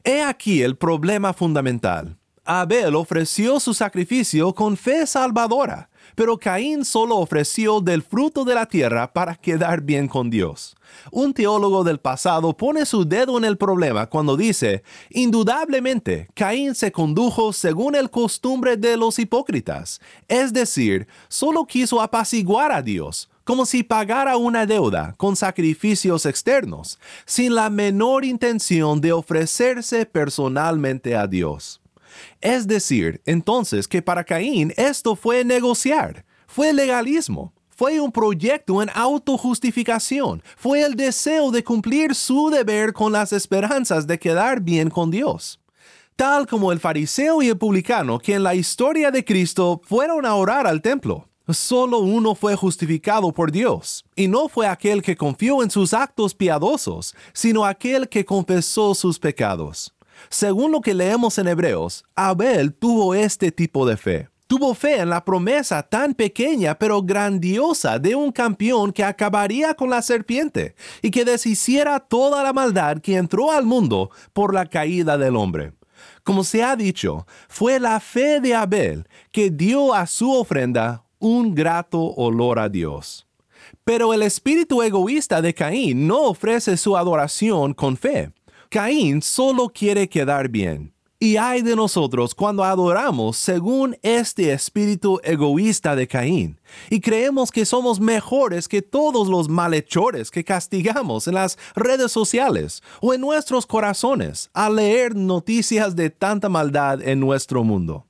He 0.04 0.22
aquí 0.22 0.62
el 0.62 0.78
problema 0.78 1.34
fundamental. 1.34 2.18
Abel 2.48 2.96
ofreció 2.96 3.60
su 3.60 3.74
sacrificio 3.74 4.54
con 4.54 4.78
fe 4.78 5.06
salvadora, 5.06 5.90
pero 6.16 6.38
Caín 6.38 6.86
solo 6.86 7.18
ofreció 7.18 7.82
del 7.82 8.02
fruto 8.02 8.46
de 8.46 8.56
la 8.56 8.66
tierra 8.66 9.12
para 9.12 9.36
quedar 9.36 9.82
bien 9.82 10.08
con 10.08 10.30
Dios. 10.30 10.78
Un 11.12 11.34
teólogo 11.34 11.84
del 11.84 12.00
pasado 12.00 12.56
pone 12.56 12.86
su 12.86 13.06
dedo 13.06 13.38
en 13.38 13.44
el 13.44 13.58
problema 13.58 14.08
cuando 14.08 14.38
dice, 14.38 14.82
indudablemente, 15.10 16.30
Caín 16.34 16.74
se 16.74 16.92
condujo 16.92 17.52
según 17.52 17.96
el 17.96 18.10
costumbre 18.10 18.78
de 18.78 18.96
los 18.96 19.20
hipócritas, 19.20 20.00
es 20.30 20.54
decir, 20.54 21.06
solo 21.28 21.66
quiso 21.66 22.02
apaciguar 22.02 22.72
a 22.72 22.82
Dios, 22.82 23.30
como 23.48 23.66
si 23.66 23.82
pagara 23.82 24.36
una 24.36 24.66
deuda 24.66 25.16
con 25.16 25.38
sacrificios 25.38 26.26
externos, 26.26 27.00
sin 27.26 27.56
la 27.56 27.70
menor 27.70 28.26
intención 28.26 29.00
de 29.00 29.14
ofrecerse 29.14 30.06
personalmente 30.06 31.16
a 31.16 31.28
Dios. 31.28 31.80
Es 32.42 32.68
decir, 32.68 33.22
entonces 33.26 33.88
que 33.88 34.02
para 34.02 34.26
Caín 34.26 34.74
esto 34.76 35.16
fue 35.16 35.46
negociar, 35.46 36.26
fue 36.46 36.74
legalismo, 36.74 37.54
fue 37.70 38.02
un 38.02 38.12
proyecto 38.12 38.84
en 38.84 38.90
autojustificación, 38.94 40.44
fue 40.58 40.82
el 40.84 40.96
deseo 40.96 41.50
de 41.50 41.64
cumplir 41.64 42.16
su 42.16 42.50
deber 42.50 42.92
con 42.92 43.14
las 43.14 43.32
esperanzas 43.32 44.06
de 44.08 44.20
quedar 44.20 44.60
bien 44.60 44.90
con 44.90 45.10
Dios. 45.10 45.62
Tal 46.18 46.48
como 46.48 46.74
el 46.74 46.82
fariseo 46.82 47.42
y 47.42 47.48
el 47.48 47.58
publicano 47.58 48.20
que 48.20 48.34
en 48.34 48.44
la 48.44 48.56
historia 48.56 49.10
de 49.10 49.24
Cristo 49.24 49.80
fueron 49.86 50.26
a 50.26 50.36
orar 50.36 50.68
al 50.68 50.82
templo, 50.82 51.30
Solo 51.50 52.00
uno 52.00 52.36
fue 52.36 52.56
justificado 52.56 53.32
por 53.32 53.54
Dios, 53.54 54.04
y 54.18 54.28
no 54.28 54.50
fue 54.50 54.68
aquel 54.68 55.02
que 55.02 55.16
confió 55.16 55.64
en 55.64 55.72
sus 55.72 55.94
actos 55.94 56.36
piadosos, 56.36 57.16
sino 57.32 57.66
aquel 57.66 58.10
que 58.10 58.26
confesó 58.26 58.94
sus 58.94 59.18
pecados. 59.18 59.96
Según 60.30 60.74
lo 60.74 60.82
que 60.82 60.94
leemos 60.94 61.38
en 61.38 61.48
Hebreos, 61.48 62.04
Abel 62.16 62.74
tuvo 62.74 63.16
este 63.16 63.52
tipo 63.54 63.86
de 63.86 63.96
fe. 63.96 64.30
Tuvo 64.48 64.74
fe 64.74 65.00
en 65.00 65.10
la 65.10 65.24
promesa 65.24 65.84
tan 65.84 66.14
pequeña 66.14 66.76
pero 66.76 67.02
grandiosa 67.02 68.00
de 68.00 68.16
un 68.16 68.32
campeón 68.32 68.92
que 68.92 69.04
acabaría 69.04 69.74
con 69.74 69.90
la 69.90 70.02
serpiente 70.02 70.76
y 71.02 71.12
que 71.12 71.26
deshiciera 71.26 72.00
toda 72.00 72.44
la 72.44 72.54
maldad 72.54 73.00
que 73.00 73.18
entró 73.18 73.52
al 73.52 73.66
mundo 73.66 74.10
por 74.34 74.54
la 74.54 74.66
caída 74.66 75.18
del 75.18 75.36
hombre. 75.36 75.74
Como 76.24 76.44
se 76.44 76.64
ha 76.64 76.76
dicho, 76.76 77.26
fue 77.48 77.80
la 77.80 78.00
fe 78.00 78.40
de 78.40 78.54
Abel 78.56 79.08
que 79.32 79.50
dio 79.50 79.94
a 79.94 80.08
su 80.08 80.32
ofrenda 80.34 81.04
un 81.20 81.56
grato 81.56 82.00
olor 82.00 82.60
a 82.60 82.70
Dios. 82.70 83.28
Pero 83.84 84.14
el 84.14 84.22
espíritu 84.22 84.82
egoísta 84.82 85.42
de 85.42 85.54
Caín 85.54 86.08
no 86.08 86.24
ofrece 86.24 86.78
su 86.78 86.98
adoración 86.98 87.74
con 87.74 87.98
fe. 87.98 88.32
Caín 88.70 89.22
solo 89.22 89.70
quiere 89.70 90.10
quedar 90.10 90.50
bien. 90.50 90.94
Y 91.20 91.38
hay 91.38 91.64
de 91.64 91.76
nosotros 91.76 92.36
cuando 92.36 92.64
adoramos 92.64 93.38
según 93.38 93.98
este 94.04 94.54
espíritu 94.54 95.20
egoísta 95.24 95.96
de 95.96 96.08
Caín 96.08 96.60
y 96.92 97.00
creemos 97.00 97.52
que 97.52 97.66
somos 97.66 98.00
mejores 98.00 98.68
que 98.68 98.84
todos 98.84 99.28
los 99.28 99.50
malhechores 99.50 100.30
que 100.30 100.44
castigamos 100.44 101.28
en 101.28 101.34
las 101.34 101.58
redes 101.76 102.12
sociales 102.12 102.84
o 103.02 103.16
en 103.16 103.22
nuestros 103.22 103.66
corazones 103.66 104.52
al 104.54 104.76
leer 104.76 105.16
noticias 105.16 105.96
de 105.96 106.12
tanta 106.12 106.50
maldad 106.50 107.02
en 107.02 107.20
nuestro 107.20 107.64
mundo. 107.64 108.06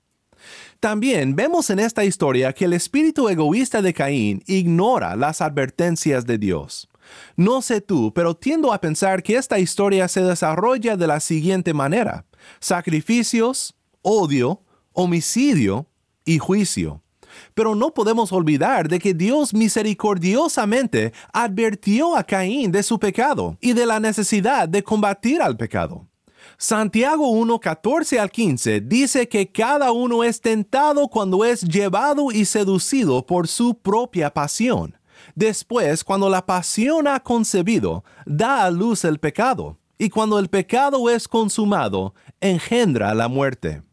También 0.80 1.36
vemos 1.36 1.70
en 1.72 1.80
esta 1.80 2.06
historia 2.06 2.54
que 2.54 2.66
el 2.66 2.74
espíritu 2.74 3.30
egoísta 3.30 3.82
de 3.82 3.94
Caín 3.94 4.44
ignora 4.46 5.16
las 5.16 5.42
advertencias 5.42 6.26
de 6.26 6.38
Dios. 6.38 6.88
No 7.36 7.62
sé 7.62 7.82
tú, 7.82 8.14
pero 8.14 8.36
tiendo 8.36 8.72
a 8.72 8.80
pensar 8.80 9.24
que 9.24 9.38
esta 9.38 9.58
historia 9.60 10.08
se 10.08 10.22
desarrolla 10.22 10.96
de 10.96 11.08
la 11.08 11.20
siguiente 11.20 11.74
manera. 11.74 12.26
Sacrificios, 12.60 13.76
odio, 14.02 14.62
homicidio 14.94 15.88
y 16.26 16.38
juicio. 16.38 17.02
Pero 17.54 17.76
no 17.76 17.94
podemos 17.94 18.32
olvidar 18.32 18.88
de 18.88 19.00
que 19.00 19.14
Dios 19.14 19.54
misericordiosamente 19.54 21.14
advirtió 21.34 22.16
a 22.16 22.24
Caín 22.24 22.72
de 22.72 22.84
su 22.84 23.00
pecado 23.00 23.58
y 23.62 23.74
de 23.74 23.86
la 23.86 24.00
necesidad 24.00 24.68
de 24.70 24.84
combatir 24.84 25.42
al 25.42 25.58
pecado. 25.58 26.07
Santiago 26.60 27.30
1, 27.30 27.60
14 27.60 28.20
al 28.20 28.32
15 28.32 28.82
dice 28.82 29.30
que 29.30 29.52
cada 29.52 29.92
uno 29.92 30.24
es 30.24 30.42
tentado 30.42 31.08
cuando 31.08 31.46
es 31.46 31.62
llevado 31.62 32.32
y 32.32 32.46
seducido 32.46 33.24
por 33.24 33.48
su 33.48 33.78
propia 33.78 34.34
pasión. 34.34 34.98
Después, 35.36 36.04
cuando 36.04 36.32
la 36.32 36.48
pasión 36.48 37.08
ha 37.08 37.20
concebido, 37.20 38.04
da 38.26 38.64
a 38.66 38.72
luz 38.72 39.06
el 39.06 39.20
pecado, 39.20 39.78
y 40.00 40.10
cuando 40.10 40.40
el 40.40 40.50
pecado 40.50 41.12
es 41.12 41.28
consumado, 41.28 42.16
engendra 42.42 43.14
la 43.14 43.28
muerte. 43.28 43.84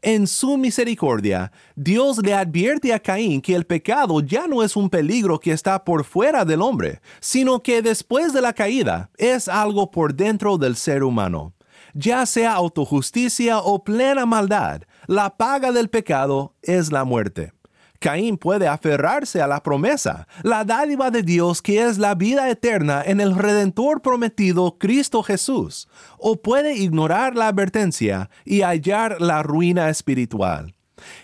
En 0.00 0.28
su 0.28 0.56
misericordia, 0.56 1.50
Dios 1.74 2.18
le 2.18 2.32
advierte 2.32 2.94
a 2.94 3.00
Caín 3.00 3.40
que 3.40 3.56
el 3.56 3.66
pecado 3.66 4.20
ya 4.20 4.46
no 4.46 4.62
es 4.62 4.76
un 4.76 4.88
peligro 4.88 5.40
que 5.40 5.50
está 5.50 5.84
por 5.84 6.04
fuera 6.04 6.44
del 6.44 6.62
hombre, 6.62 7.00
sino 7.18 7.60
que 7.60 7.82
después 7.82 8.32
de 8.32 8.40
la 8.40 8.52
caída 8.52 9.10
es 9.16 9.48
algo 9.48 9.90
por 9.90 10.14
dentro 10.14 10.58
del 10.58 10.76
ser 10.76 11.02
humano 11.02 11.54
ya 11.94 12.26
sea 12.26 12.54
autojusticia 12.54 13.58
o 13.58 13.84
plena 13.84 14.26
maldad, 14.26 14.82
la 15.06 15.36
paga 15.36 15.72
del 15.72 15.88
pecado 15.90 16.54
es 16.62 16.92
la 16.92 17.04
muerte. 17.04 17.52
Caín 17.98 18.38
puede 18.38 18.68
aferrarse 18.68 19.42
a 19.42 19.48
la 19.48 19.62
promesa, 19.62 20.28
la 20.42 20.64
dádiva 20.64 21.10
de 21.10 21.22
Dios 21.22 21.60
que 21.62 21.84
es 21.84 21.98
la 21.98 22.14
vida 22.14 22.48
eterna 22.48 23.02
en 23.04 23.20
el 23.20 23.34
Redentor 23.34 24.02
prometido 24.02 24.78
Cristo 24.78 25.22
Jesús, 25.22 25.88
o 26.16 26.40
puede 26.40 26.74
ignorar 26.76 27.34
la 27.34 27.48
advertencia 27.48 28.30
y 28.44 28.62
hallar 28.62 29.20
la 29.20 29.42
ruina 29.42 29.88
espiritual. 29.88 30.77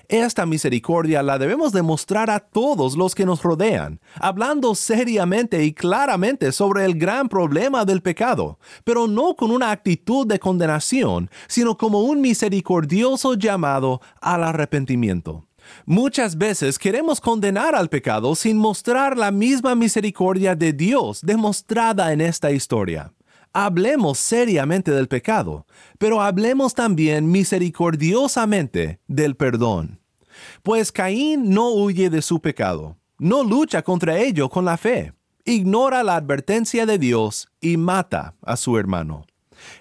Esta 0.08 0.46
misericordia 0.46 1.22
la 1.22 1.38
debemos 1.38 1.72
demostrar 1.72 2.30
a 2.30 2.40
todos 2.40 2.96
los 2.96 3.14
que 3.14 3.26
nos 3.26 3.42
rodean, 3.42 4.00
hablando 4.20 4.74
seriamente 4.74 5.64
y 5.64 5.72
claramente 5.72 6.52
sobre 6.52 6.84
el 6.84 6.94
gran 6.94 7.28
problema 7.28 7.84
del 7.84 8.02
pecado, 8.02 8.58
pero 8.84 9.08
no 9.08 9.36
con 9.36 9.50
una 9.50 9.70
actitud 9.70 10.26
de 10.26 10.38
condenación, 10.38 11.30
sino 11.46 11.76
como 11.76 12.00
un 12.00 12.20
misericordioso 12.20 13.34
llamado 13.34 14.00
al 14.20 14.44
arrepentimiento. 14.44 15.44
Muchas 15.86 16.36
veces 16.36 16.78
queremos 16.78 17.20
condenar 17.20 17.74
al 17.74 17.88
pecado 17.88 18.34
sin 18.34 18.56
mostrar 18.56 19.16
la 19.16 19.30
misma 19.30 19.74
misericordia 19.74 20.54
de 20.54 20.72
Dios 20.72 21.20
demostrada 21.22 22.12
en 22.12 22.20
esta 22.20 22.50
historia. 22.52 23.12
Hablemos 23.54 24.18
seriamente 24.18 24.90
del 24.90 25.08
pecado, 25.08 25.66
pero 25.98 26.20
hablemos 26.20 26.74
también 26.74 27.30
misericordiosamente 27.30 29.00
del 29.06 29.36
perdón. 29.36 30.00
Pues 30.62 30.92
Caín 30.92 31.50
no 31.50 31.70
huye 31.70 32.10
de 32.10 32.20
su 32.20 32.40
pecado, 32.40 32.98
no 33.18 33.44
lucha 33.44 33.82
contra 33.82 34.18
ello 34.18 34.50
con 34.50 34.64
la 34.64 34.76
fe, 34.76 35.14
ignora 35.44 36.02
la 36.02 36.16
advertencia 36.16 36.84
de 36.84 36.98
Dios 36.98 37.48
y 37.60 37.76
mata 37.76 38.34
a 38.42 38.56
su 38.56 38.76
hermano. 38.76 39.24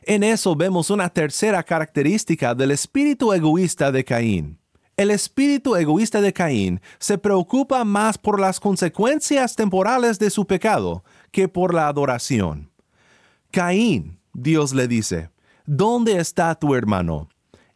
En 0.04 0.24
eso 0.24 0.56
vemos 0.56 0.92
una 0.92 1.10
tercera 1.10 1.64
característica 1.64 2.54
del 2.54 2.72
espíritu 2.72 3.34
egoísta 3.34 3.92
de 3.92 4.06
Caín. 4.06 4.60
El 4.96 5.10
espíritu 5.10 5.76
egoísta 5.76 6.22
de 6.22 6.32
Caín 6.32 6.80
se 7.00 7.18
preocupa 7.18 7.84
más 7.84 8.20
por 8.20 8.40
las 8.40 8.60
consecuencias 8.60 9.56
temporales 9.56 10.20
de 10.20 10.30
su 10.30 10.46
pecado 10.46 11.04
que 11.32 11.48
por 11.48 11.74
la 11.74 11.88
adoración. 11.88 12.73
Caín, 13.54 14.20
Dios 14.34 14.74
le 14.74 14.88
dice, 14.88 15.30
¿dónde 15.68 16.18
está 16.18 16.56
tu 16.56 16.74
hermano? 16.74 17.30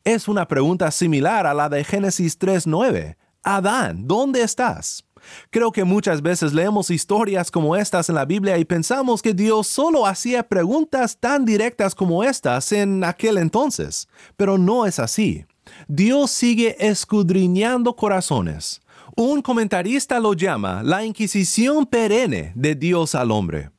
Es 0.04 0.28
una 0.28 0.48
pregunta 0.48 0.90
similar 0.90 1.46
a 1.46 1.54
la 1.54 1.70
de 1.70 1.84
Génesis 1.84 2.40
3.9. 2.40 3.16
Adán, 3.44 4.08
¿dónde 4.08 4.42
estás? 4.42 5.06
Creo 5.52 5.72
que 5.72 5.84
muchas 5.84 6.24
veces 6.24 6.52
leemos 6.52 6.90
historias 6.90 7.52
como 7.52 7.76
estas 7.76 8.10
en 8.10 8.16
la 8.16 8.26
Biblia 8.26 8.58
y 8.58 8.66
pensamos 8.66 9.22
que 9.22 9.36
Dios 9.36 9.68
solo 9.68 10.08
hacía 10.08 10.42
preguntas 10.42 11.20
tan 11.20 11.46
directas 11.46 11.94
como 11.94 12.24
estas 12.24 12.72
en 12.72 13.04
aquel 13.04 13.38
entonces, 13.38 14.08
pero 14.36 14.58
no 14.58 14.88
es 14.88 14.98
así. 14.98 15.46
Dios 15.88 16.32
sigue 16.32 16.76
escudriñando 16.80 17.96
corazones. 17.96 18.82
Un 19.16 19.44
comentarista 19.44 20.20
lo 20.20 20.34
llama 20.34 20.82
la 20.82 21.06
Inquisición 21.06 21.86
perenne 21.86 22.52
de 22.56 22.74
Dios 22.74 23.14
al 23.14 23.30
hombre. 23.30 23.70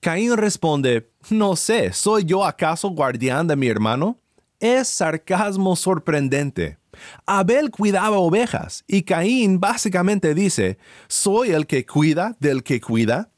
Caín 0.00 0.36
responde, 0.36 1.09
no 1.28 1.56
sé, 1.56 1.92
¿soy 1.92 2.24
yo 2.24 2.44
acaso 2.44 2.88
guardián 2.88 3.46
de 3.46 3.56
mi 3.56 3.68
hermano? 3.68 4.18
Es 4.58 4.88
sarcasmo 4.88 5.76
sorprendente. 5.76 6.78
Abel 7.26 7.70
cuidaba 7.70 8.18
ovejas 8.18 8.84
y 8.86 9.02
Caín 9.02 9.60
básicamente 9.60 10.34
dice, 10.34 10.78
¿soy 11.08 11.50
el 11.50 11.66
que 11.66 11.86
cuida 11.86 12.36
del 12.40 12.62
que 12.62 12.80
cuida? 12.80 13.30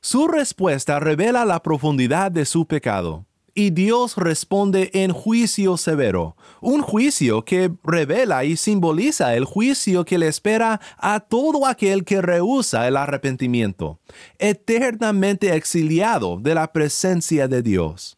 Su 0.00 0.28
respuesta 0.28 1.00
revela 1.00 1.44
la 1.44 1.62
profundidad 1.62 2.30
de 2.30 2.44
su 2.44 2.66
pecado. 2.66 3.26
Y 3.54 3.70
Dios 3.70 4.16
responde 4.16 4.90
en 4.94 5.12
juicio 5.12 5.76
severo, 5.76 6.36
un 6.60 6.82
juicio 6.82 7.44
que 7.44 7.72
revela 7.82 8.44
y 8.44 8.56
simboliza 8.56 9.34
el 9.34 9.44
juicio 9.44 10.04
que 10.04 10.18
le 10.18 10.28
espera 10.28 10.80
a 10.98 11.20
todo 11.20 11.66
aquel 11.66 12.04
que 12.04 12.22
rehúsa 12.22 12.86
el 12.86 12.96
arrepentimiento, 12.96 13.98
eternamente 14.38 15.54
exiliado 15.54 16.38
de 16.38 16.54
la 16.54 16.72
presencia 16.72 17.48
de 17.48 17.62
Dios. 17.62 18.16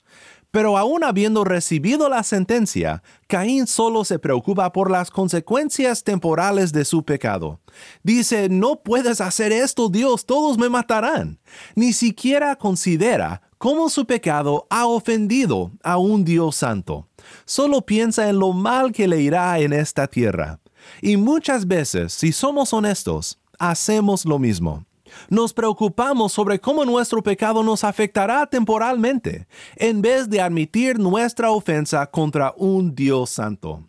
Pero 0.52 0.76
aún 0.76 1.02
habiendo 1.02 1.44
recibido 1.44 2.10
la 2.10 2.22
sentencia, 2.22 3.02
Caín 3.26 3.66
solo 3.66 4.04
se 4.04 4.18
preocupa 4.18 4.70
por 4.70 4.90
las 4.90 5.10
consecuencias 5.10 6.04
temporales 6.04 6.72
de 6.74 6.84
su 6.84 7.06
pecado. 7.06 7.58
Dice, 8.02 8.50
no 8.50 8.82
puedes 8.82 9.22
hacer 9.22 9.50
esto, 9.50 9.88
Dios, 9.88 10.26
todos 10.26 10.58
me 10.58 10.68
matarán. 10.68 11.40
Ni 11.74 11.94
siquiera 11.94 12.56
considera 12.56 13.40
cómo 13.62 13.88
su 13.88 14.04
pecado 14.06 14.66
ha 14.70 14.86
ofendido 14.86 15.70
a 15.84 15.96
un 15.96 16.24
Dios 16.24 16.56
santo. 16.56 17.06
Solo 17.44 17.82
piensa 17.82 18.28
en 18.28 18.40
lo 18.40 18.52
mal 18.52 18.90
que 18.90 19.06
le 19.06 19.20
irá 19.20 19.56
en 19.60 19.72
esta 19.72 20.08
tierra. 20.08 20.58
Y 21.00 21.16
muchas 21.16 21.68
veces, 21.68 22.12
si 22.12 22.32
somos 22.32 22.72
honestos, 22.72 23.38
hacemos 23.60 24.24
lo 24.24 24.40
mismo. 24.40 24.84
Nos 25.28 25.52
preocupamos 25.52 26.32
sobre 26.32 26.58
cómo 26.58 26.84
nuestro 26.84 27.22
pecado 27.22 27.62
nos 27.62 27.84
afectará 27.84 28.48
temporalmente, 28.48 29.46
en 29.76 30.02
vez 30.02 30.28
de 30.28 30.40
admitir 30.40 30.98
nuestra 30.98 31.52
ofensa 31.52 32.04
contra 32.06 32.52
un 32.56 32.96
Dios 32.96 33.30
santo. 33.30 33.86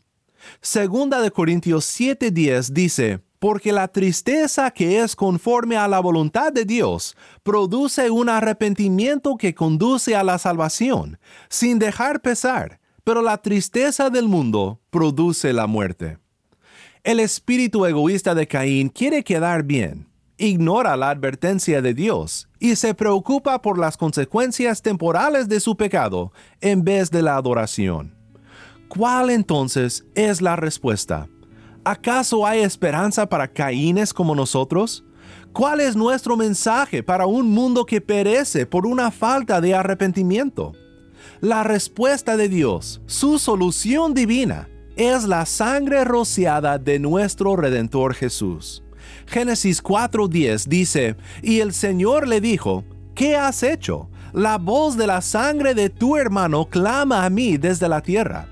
Segunda 0.62 1.20
de 1.20 1.32
Corintios 1.32 1.86
7:10 2.00 2.70
dice, 2.74 3.22
porque 3.44 3.74
la 3.74 3.90
tristeza 3.90 4.72
que 4.72 5.02
es 5.02 5.18
conforme 5.18 5.76
a 5.76 5.90
la 5.90 6.00
voluntad 6.00 6.54
de 6.54 6.64
Dios 6.64 7.18
produce 7.44 8.10
un 8.10 8.30
arrepentimiento 8.30 9.36
que 9.36 9.54
conduce 9.54 10.16
a 10.16 10.24
la 10.24 10.38
salvación, 10.38 11.20
sin 11.50 11.78
dejar 11.78 12.22
pesar, 12.22 12.80
pero 13.04 13.22
la 13.22 13.40
tristeza 13.40 14.10
del 14.10 14.30
mundo 14.30 14.80
produce 14.90 15.52
la 15.52 15.68
muerte. 15.68 16.20
El 17.04 17.20
espíritu 17.20 17.86
egoísta 17.86 18.34
de 18.34 18.48
Caín 18.48 18.88
quiere 18.88 19.26
quedar 19.26 19.64
bien, 19.64 20.08
ignora 20.38 20.96
la 20.96 21.10
advertencia 21.10 21.82
de 21.82 21.94
Dios 21.94 22.48
y 22.60 22.78
se 22.78 22.94
preocupa 22.94 23.62
por 23.62 23.78
las 23.78 23.98
consecuencias 23.98 24.82
temporales 24.82 25.50
de 25.50 25.60
su 25.60 25.76
pecado 25.76 26.32
en 26.62 26.86
vez 26.86 27.12
de 27.12 27.22
la 27.22 27.36
adoración. 27.36 28.16
¿Cuál 28.88 29.30
entonces 29.32 30.06
es 30.16 30.42
la 30.42 30.56
respuesta? 30.56 31.28
¿Acaso 31.86 32.48
hay 32.48 32.62
esperanza 32.62 33.28
para 33.28 33.50
Caínes 33.50 34.14
como 34.14 34.36
nosotros? 34.36 35.04
¿Cuál 35.52 35.82
es 35.82 35.98
nuestro 35.98 36.38
mensaje 36.38 37.04
para 37.04 37.26
un 37.26 37.52
mundo 37.52 37.86
que 37.86 38.00
perece 38.00 38.66
por 38.66 38.86
una 38.86 39.12
falta 39.12 39.60
de 39.60 39.76
arrepentimiento? 39.76 40.72
La 41.42 41.64
respuesta 41.64 42.38
de 42.38 42.48
Dios, 42.48 43.02
su 43.06 43.38
solución 43.38 44.14
divina, 44.14 44.70
es 44.96 45.26
la 45.26 45.46
sangre 45.46 46.06
rociada 46.06 46.78
de 46.78 47.00
nuestro 47.00 47.58
Redentor 47.58 48.14
Jesús. 48.14 48.82
Génesis 49.26 49.84
4:10 49.84 50.68
dice, 50.68 51.18
y 51.42 51.60
el 51.60 51.74
Señor 51.74 52.30
le 52.30 52.40
dijo, 52.40 52.86
¿qué 53.14 53.36
has 53.36 53.62
hecho? 53.62 54.10
La 54.32 54.58
voz 54.58 54.96
de 54.96 55.06
la 55.06 55.22
sangre 55.22 55.74
de 55.76 55.90
tu 55.90 56.16
hermano 56.16 56.66
clama 56.66 57.26
a 57.26 57.30
mí 57.30 57.58
desde 57.58 57.90
la 57.90 58.02
tierra. 58.02 58.48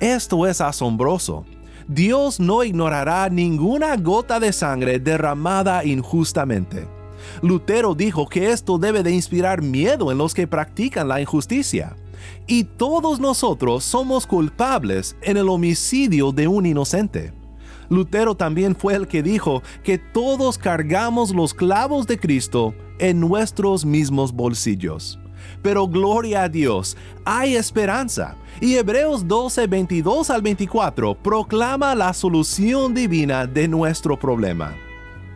Esto 0.00 0.46
es 0.46 0.60
asombroso. 0.60 1.46
Dios 1.88 2.38
no 2.38 2.62
ignorará 2.64 3.30
ninguna 3.30 3.96
gota 3.96 4.38
de 4.38 4.52
sangre 4.52 4.98
derramada 4.98 5.86
injustamente. 5.86 6.86
Lutero 7.40 7.94
dijo 7.94 8.26
que 8.28 8.50
esto 8.50 8.76
debe 8.76 9.02
de 9.02 9.10
inspirar 9.10 9.62
miedo 9.62 10.12
en 10.12 10.18
los 10.18 10.34
que 10.34 10.46
practican 10.46 11.08
la 11.08 11.18
injusticia. 11.18 11.96
Y 12.46 12.64
todos 12.64 13.20
nosotros 13.20 13.84
somos 13.84 14.26
culpables 14.26 15.16
en 15.22 15.38
el 15.38 15.48
homicidio 15.48 16.30
de 16.30 16.46
un 16.46 16.66
inocente. 16.66 17.32
Lutero 17.88 18.34
también 18.34 18.76
fue 18.76 18.94
el 18.94 19.08
que 19.08 19.22
dijo 19.22 19.62
que 19.82 19.96
todos 19.96 20.58
cargamos 20.58 21.34
los 21.34 21.54
clavos 21.54 22.06
de 22.06 22.18
Cristo 22.18 22.74
en 22.98 23.18
nuestros 23.18 23.86
mismos 23.86 24.32
bolsillos. 24.32 25.18
Pero 25.62 25.86
gloria 25.86 26.44
a 26.44 26.48
Dios, 26.48 26.96
hay 27.24 27.56
esperanza. 27.56 28.36
Y 28.60 28.76
Hebreos 28.76 29.26
12, 29.26 29.66
22 29.66 30.30
al 30.30 30.42
24 30.42 31.14
proclama 31.14 31.94
la 31.94 32.12
solución 32.12 32.94
divina 32.94 33.46
de 33.46 33.68
nuestro 33.68 34.18
problema. 34.18 34.74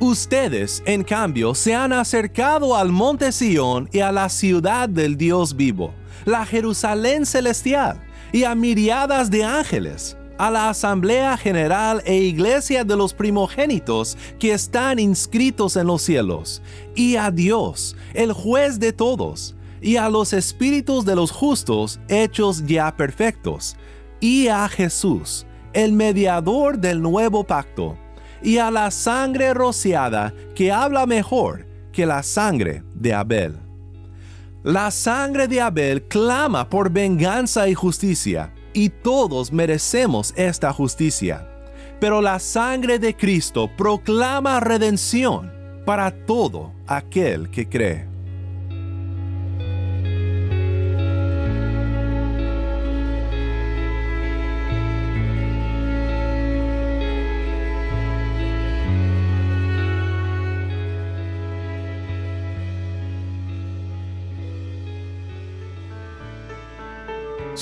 Ustedes, 0.00 0.82
en 0.84 1.04
cambio, 1.04 1.54
se 1.54 1.74
han 1.74 1.92
acercado 1.92 2.76
al 2.76 2.90
monte 2.90 3.30
Sión 3.30 3.88
y 3.92 4.00
a 4.00 4.10
la 4.10 4.28
ciudad 4.28 4.88
del 4.88 5.16
Dios 5.16 5.54
vivo, 5.54 5.94
la 6.24 6.44
Jerusalén 6.44 7.24
celestial, 7.24 8.02
y 8.32 8.44
a 8.44 8.54
miriadas 8.54 9.30
de 9.30 9.44
ángeles 9.44 10.16
a 10.38 10.50
la 10.50 10.70
Asamblea 10.70 11.36
General 11.36 12.02
e 12.04 12.16
Iglesia 12.16 12.82
de 12.82 12.96
los 12.96 13.14
primogénitos 13.14 14.18
que 14.40 14.52
están 14.52 14.98
inscritos 14.98 15.76
en 15.76 15.86
los 15.86 16.02
cielos, 16.02 16.62
y 16.96 17.14
a 17.14 17.30
Dios, 17.30 17.94
el 18.12 18.32
juez 18.32 18.80
de 18.80 18.92
todos, 18.92 19.54
y 19.82 19.96
a 19.96 20.08
los 20.08 20.32
espíritus 20.32 21.04
de 21.04 21.16
los 21.16 21.32
justos 21.32 22.00
hechos 22.08 22.64
ya 22.64 22.96
perfectos, 22.96 23.76
y 24.20 24.46
a 24.48 24.68
Jesús, 24.68 25.44
el 25.72 25.92
mediador 25.92 26.78
del 26.78 27.02
nuevo 27.02 27.44
pacto, 27.44 27.98
y 28.42 28.58
a 28.58 28.70
la 28.70 28.90
sangre 28.90 29.52
rociada 29.52 30.32
que 30.54 30.70
habla 30.70 31.06
mejor 31.06 31.66
que 31.92 32.06
la 32.06 32.22
sangre 32.22 32.84
de 32.94 33.12
Abel. 33.12 33.58
La 34.62 34.92
sangre 34.92 35.48
de 35.48 35.60
Abel 35.60 36.04
clama 36.04 36.68
por 36.70 36.90
venganza 36.90 37.68
y 37.68 37.74
justicia, 37.74 38.54
y 38.72 38.88
todos 38.90 39.52
merecemos 39.52 40.32
esta 40.36 40.72
justicia. 40.72 41.48
Pero 42.00 42.20
la 42.20 42.38
sangre 42.38 42.98
de 42.98 43.16
Cristo 43.16 43.68
proclama 43.76 44.60
redención 44.60 45.52
para 45.84 46.10
todo 46.10 46.72
aquel 46.86 47.50
que 47.50 47.68
cree. 47.68 48.12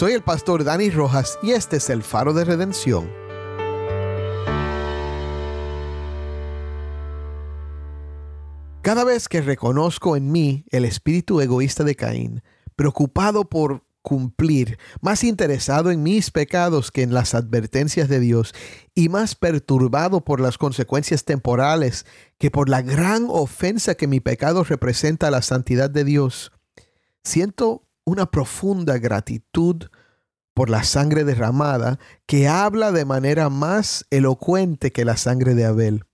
Soy 0.00 0.14
el 0.14 0.22
pastor 0.22 0.64
Dani 0.64 0.88
Rojas 0.88 1.38
y 1.42 1.50
este 1.50 1.76
es 1.76 1.90
el 1.90 2.02
faro 2.02 2.32
de 2.32 2.46
redención. 2.46 3.06
Cada 8.80 9.04
vez 9.04 9.28
que 9.28 9.42
reconozco 9.42 10.16
en 10.16 10.32
mí 10.32 10.64
el 10.70 10.86
espíritu 10.86 11.42
egoísta 11.42 11.84
de 11.84 11.96
Caín, 11.96 12.42
preocupado 12.76 13.50
por 13.50 13.84
cumplir, 14.00 14.78
más 15.02 15.22
interesado 15.22 15.90
en 15.90 16.02
mis 16.02 16.30
pecados 16.30 16.90
que 16.90 17.02
en 17.02 17.12
las 17.12 17.34
advertencias 17.34 18.08
de 18.08 18.20
Dios 18.20 18.54
y 18.94 19.10
más 19.10 19.34
perturbado 19.34 20.24
por 20.24 20.40
las 20.40 20.56
consecuencias 20.56 21.26
temporales 21.26 22.06
que 22.38 22.50
por 22.50 22.70
la 22.70 22.80
gran 22.80 23.26
ofensa 23.28 23.96
que 23.96 24.06
mi 24.06 24.20
pecado 24.20 24.64
representa 24.64 25.28
a 25.28 25.30
la 25.30 25.42
santidad 25.42 25.90
de 25.90 26.04
Dios, 26.04 26.52
siento 27.22 27.82
una 28.10 28.30
profunda 28.30 28.98
gratitud 28.98 29.84
por 30.52 30.68
la 30.68 30.82
sangre 30.82 31.24
derramada 31.24 31.98
que 32.26 32.48
habla 32.48 32.90
de 32.90 33.04
manera 33.04 33.48
más 33.48 34.04
elocuente 34.10 34.90
que 34.90 35.04
la 35.04 35.16
sangre 35.16 35.54
de 35.54 35.64
Abel. 35.64 36.04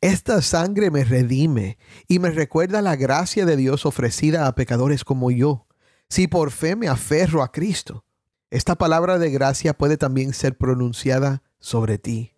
Esta 0.00 0.40
sangre 0.40 0.90
me 0.90 1.04
redime 1.04 1.76
y 2.08 2.18
me 2.18 2.30
recuerda 2.30 2.80
la 2.82 2.96
gracia 2.96 3.44
de 3.44 3.56
Dios 3.56 3.84
ofrecida 3.84 4.46
a 4.46 4.54
pecadores 4.54 5.04
como 5.04 5.30
yo 5.30 5.66
si 6.08 6.28
por 6.28 6.50
fe 6.50 6.76
me 6.76 6.88
aferro 6.88 7.42
a 7.42 7.52
Cristo. 7.52 8.04
Esta 8.50 8.76
palabra 8.76 9.18
de 9.18 9.30
gracia 9.30 9.74
puede 9.74 9.96
también 9.96 10.32
ser 10.32 10.56
pronunciada 10.56 11.42
sobre 11.58 11.98
ti. 11.98 12.34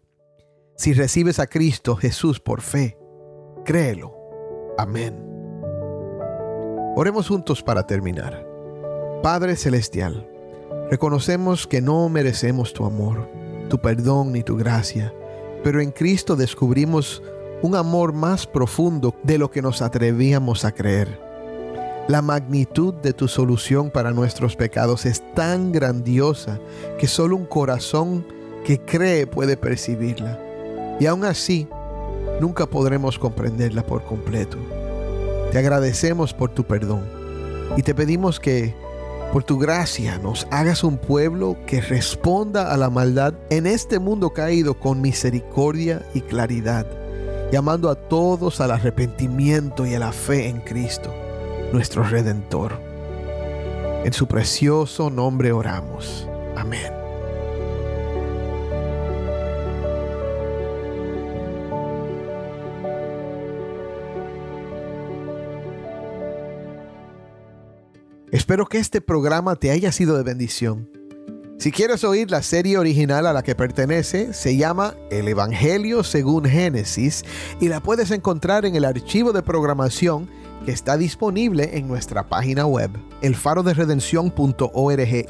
Si 0.76 0.92
recibes 0.92 1.38
a 1.38 1.46
Cristo 1.46 1.96
Jesús 1.96 2.40
por 2.40 2.60
fe, 2.60 2.98
créelo. 3.64 4.14
Amén. 4.78 5.34
Oremos 6.96 7.28
juntos 7.28 7.62
para 7.62 7.84
terminar. 7.84 8.43
Padre 9.24 9.56
Celestial, 9.56 10.28
reconocemos 10.90 11.66
que 11.66 11.80
no 11.80 12.10
merecemos 12.10 12.74
tu 12.74 12.84
amor, 12.84 13.26
tu 13.70 13.78
perdón 13.78 14.32
ni 14.32 14.42
tu 14.42 14.54
gracia, 14.54 15.14
pero 15.62 15.80
en 15.80 15.92
Cristo 15.92 16.36
descubrimos 16.36 17.22
un 17.62 17.74
amor 17.74 18.12
más 18.12 18.46
profundo 18.46 19.14
de 19.22 19.38
lo 19.38 19.50
que 19.50 19.62
nos 19.62 19.80
atrevíamos 19.80 20.66
a 20.66 20.72
creer. 20.72 21.18
La 22.06 22.20
magnitud 22.20 22.92
de 22.92 23.14
tu 23.14 23.26
solución 23.26 23.90
para 23.90 24.10
nuestros 24.10 24.56
pecados 24.56 25.06
es 25.06 25.22
tan 25.32 25.72
grandiosa 25.72 26.60
que 26.98 27.06
solo 27.06 27.34
un 27.34 27.46
corazón 27.46 28.26
que 28.62 28.78
cree 28.78 29.26
puede 29.26 29.56
percibirla. 29.56 30.38
Y 31.00 31.06
aún 31.06 31.24
así, 31.24 31.66
nunca 32.42 32.66
podremos 32.66 33.18
comprenderla 33.18 33.86
por 33.86 34.04
completo. 34.04 34.58
Te 35.50 35.56
agradecemos 35.56 36.34
por 36.34 36.50
tu 36.50 36.64
perdón 36.64 37.04
y 37.78 37.82
te 37.82 37.94
pedimos 37.94 38.38
que 38.38 38.83
por 39.34 39.42
tu 39.42 39.58
gracia 39.58 40.16
nos 40.18 40.46
hagas 40.52 40.84
un 40.84 40.96
pueblo 40.96 41.56
que 41.66 41.80
responda 41.80 42.72
a 42.72 42.76
la 42.76 42.88
maldad 42.88 43.34
en 43.50 43.66
este 43.66 43.98
mundo 43.98 44.32
caído 44.32 44.78
con 44.78 45.00
misericordia 45.00 46.08
y 46.14 46.20
claridad, 46.20 46.86
llamando 47.50 47.90
a 47.90 47.96
todos 47.96 48.60
al 48.60 48.70
arrepentimiento 48.70 49.86
y 49.86 49.94
a 49.94 49.98
la 49.98 50.12
fe 50.12 50.46
en 50.46 50.60
Cristo 50.60 51.12
nuestro 51.72 52.04
Redentor. 52.04 52.80
En 54.04 54.12
su 54.12 54.28
precioso 54.28 55.10
nombre 55.10 55.50
oramos. 55.50 56.28
Amén. 56.56 57.03
Espero 68.34 68.66
que 68.66 68.78
este 68.78 69.00
programa 69.00 69.54
te 69.54 69.70
haya 69.70 69.92
sido 69.92 70.16
de 70.16 70.24
bendición. 70.24 70.90
Si 71.56 71.70
quieres 71.70 72.02
oír 72.02 72.32
la 72.32 72.42
serie 72.42 72.78
original 72.78 73.28
a 73.28 73.32
la 73.32 73.44
que 73.44 73.54
pertenece, 73.54 74.32
se 74.32 74.56
llama 74.56 74.96
El 75.12 75.28
Evangelio 75.28 76.02
según 76.02 76.44
Génesis 76.44 77.24
y 77.60 77.68
la 77.68 77.80
puedes 77.80 78.10
encontrar 78.10 78.66
en 78.66 78.74
el 78.74 78.86
archivo 78.86 79.32
de 79.32 79.44
programación 79.44 80.28
que 80.64 80.72
está 80.72 80.96
disponible 80.96 81.78
en 81.78 81.86
nuestra 81.86 82.28
página 82.28 82.66
web, 82.66 82.90
elfaroderedención.org. 83.22 85.26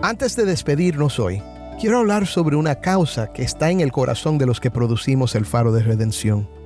Antes 0.00 0.36
de 0.36 0.46
despedirnos 0.46 1.18
hoy, 1.18 1.42
quiero 1.78 1.98
hablar 1.98 2.26
sobre 2.26 2.56
una 2.56 2.76
causa 2.76 3.30
que 3.30 3.42
está 3.42 3.70
en 3.70 3.82
el 3.82 3.92
corazón 3.92 4.38
de 4.38 4.46
los 4.46 4.58
que 4.58 4.70
producimos 4.70 5.34
el 5.34 5.44
Faro 5.44 5.70
de 5.70 5.82
Redención. 5.82 6.61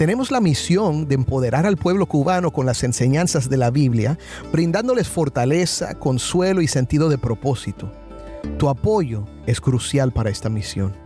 Tenemos 0.00 0.30
la 0.30 0.40
misión 0.40 1.08
de 1.08 1.14
empoderar 1.14 1.66
al 1.66 1.76
pueblo 1.76 2.06
cubano 2.06 2.52
con 2.52 2.64
las 2.64 2.84
enseñanzas 2.84 3.50
de 3.50 3.58
la 3.58 3.70
Biblia, 3.70 4.16
brindándoles 4.50 5.06
fortaleza, 5.06 5.94
consuelo 5.98 6.62
y 6.62 6.68
sentido 6.68 7.10
de 7.10 7.18
propósito. 7.18 7.92
Tu 8.56 8.70
apoyo 8.70 9.26
es 9.46 9.60
crucial 9.60 10.10
para 10.10 10.30
esta 10.30 10.48
misión. 10.48 10.96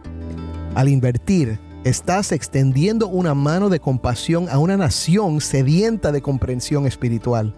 Al 0.76 0.88
invertir 0.88 1.59
estás 1.83 2.30
extendiendo 2.30 3.09
una 3.09 3.35
mano 3.35 3.68
de 3.68 3.80
compasión 3.80 4.48
a 4.48 4.61
una 4.61 4.76
nación 4.76 5.40
sedienta 5.40 6.12
de 6.12 6.22
comprensión 6.22 6.87
espiritual. 6.87 7.52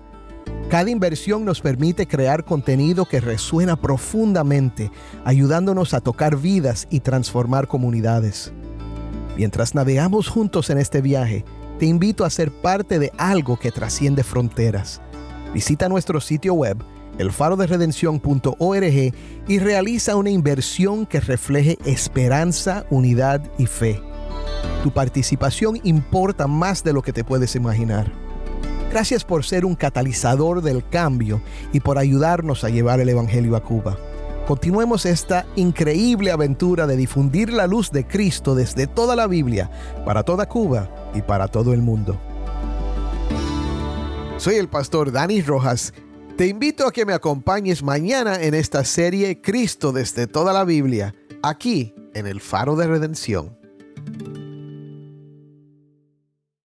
Cada 0.70 0.88
inversión 0.88 1.44
nos 1.44 1.60
permite 1.60 2.06
crear 2.06 2.46
contenido 2.46 3.04
que 3.04 3.20
resuena 3.20 3.76
profundamente, 3.76 4.90
ayudándonos 5.22 5.92
a 5.92 6.00
tocar 6.00 6.38
vidas 6.38 6.88
y 6.88 7.00
transformar 7.00 7.68
comunidades. 7.68 8.54
Mientras 9.36 9.74
navegamos 9.74 10.28
juntos 10.28 10.70
en 10.70 10.78
este 10.78 11.02
viaje, 11.02 11.44
te 11.78 11.86
invito 11.86 12.24
a 12.24 12.30
ser 12.30 12.50
parte 12.50 12.98
de 12.98 13.12
algo 13.18 13.58
que 13.58 13.70
trasciende 13.70 14.22
fronteras. 14.22 15.02
Visita 15.52 15.88
nuestro 15.88 16.20
sitio 16.20 16.54
web 16.54 16.78
elfaroderedención.org 17.18 19.14
y 19.48 19.58
realiza 19.58 20.16
una 20.16 20.30
inversión 20.30 21.06
que 21.06 21.20
refleje 21.20 21.78
esperanza, 21.84 22.84
unidad 22.90 23.42
y 23.58 23.66
fe. 23.66 24.02
Tu 24.82 24.90
participación 24.90 25.80
importa 25.82 26.46
más 26.46 26.84
de 26.84 26.92
lo 26.92 27.02
que 27.02 27.12
te 27.12 27.24
puedes 27.24 27.56
imaginar. 27.56 28.12
Gracias 28.90 29.24
por 29.24 29.44
ser 29.44 29.64
un 29.64 29.74
catalizador 29.74 30.62
del 30.62 30.86
cambio 30.88 31.40
y 31.72 31.80
por 31.80 31.98
ayudarnos 31.98 32.64
a 32.64 32.68
llevar 32.70 33.00
el 33.00 33.08
Evangelio 33.08 33.56
a 33.56 33.62
Cuba. 33.62 33.96
Continuemos 34.46 35.06
esta 35.06 35.44
increíble 35.56 36.30
aventura 36.30 36.86
de 36.86 36.96
difundir 36.96 37.52
la 37.52 37.66
luz 37.66 37.90
de 37.90 38.06
Cristo 38.06 38.54
desde 38.54 38.86
toda 38.86 39.16
la 39.16 39.26
Biblia, 39.26 39.68
para 40.04 40.22
toda 40.22 40.48
Cuba 40.48 40.88
y 41.14 41.22
para 41.22 41.48
todo 41.48 41.74
el 41.74 41.82
mundo. 41.82 42.16
Soy 44.36 44.54
el 44.54 44.68
pastor 44.68 45.10
Dani 45.10 45.42
Rojas. 45.42 45.92
Te 46.36 46.46
invito 46.46 46.86
a 46.86 46.92
que 46.92 47.04
me 47.04 47.12
acompañes 47.12 47.82
mañana 47.82 48.40
en 48.40 48.54
esta 48.54 48.84
serie 48.84 49.40
Cristo 49.40 49.90
desde 49.90 50.28
toda 50.28 50.52
la 50.52 50.62
Biblia, 50.62 51.12
aquí 51.42 51.92
en 52.14 52.28
el 52.28 52.40
Faro 52.40 52.76
de 52.76 52.86
Redención. 52.86 53.58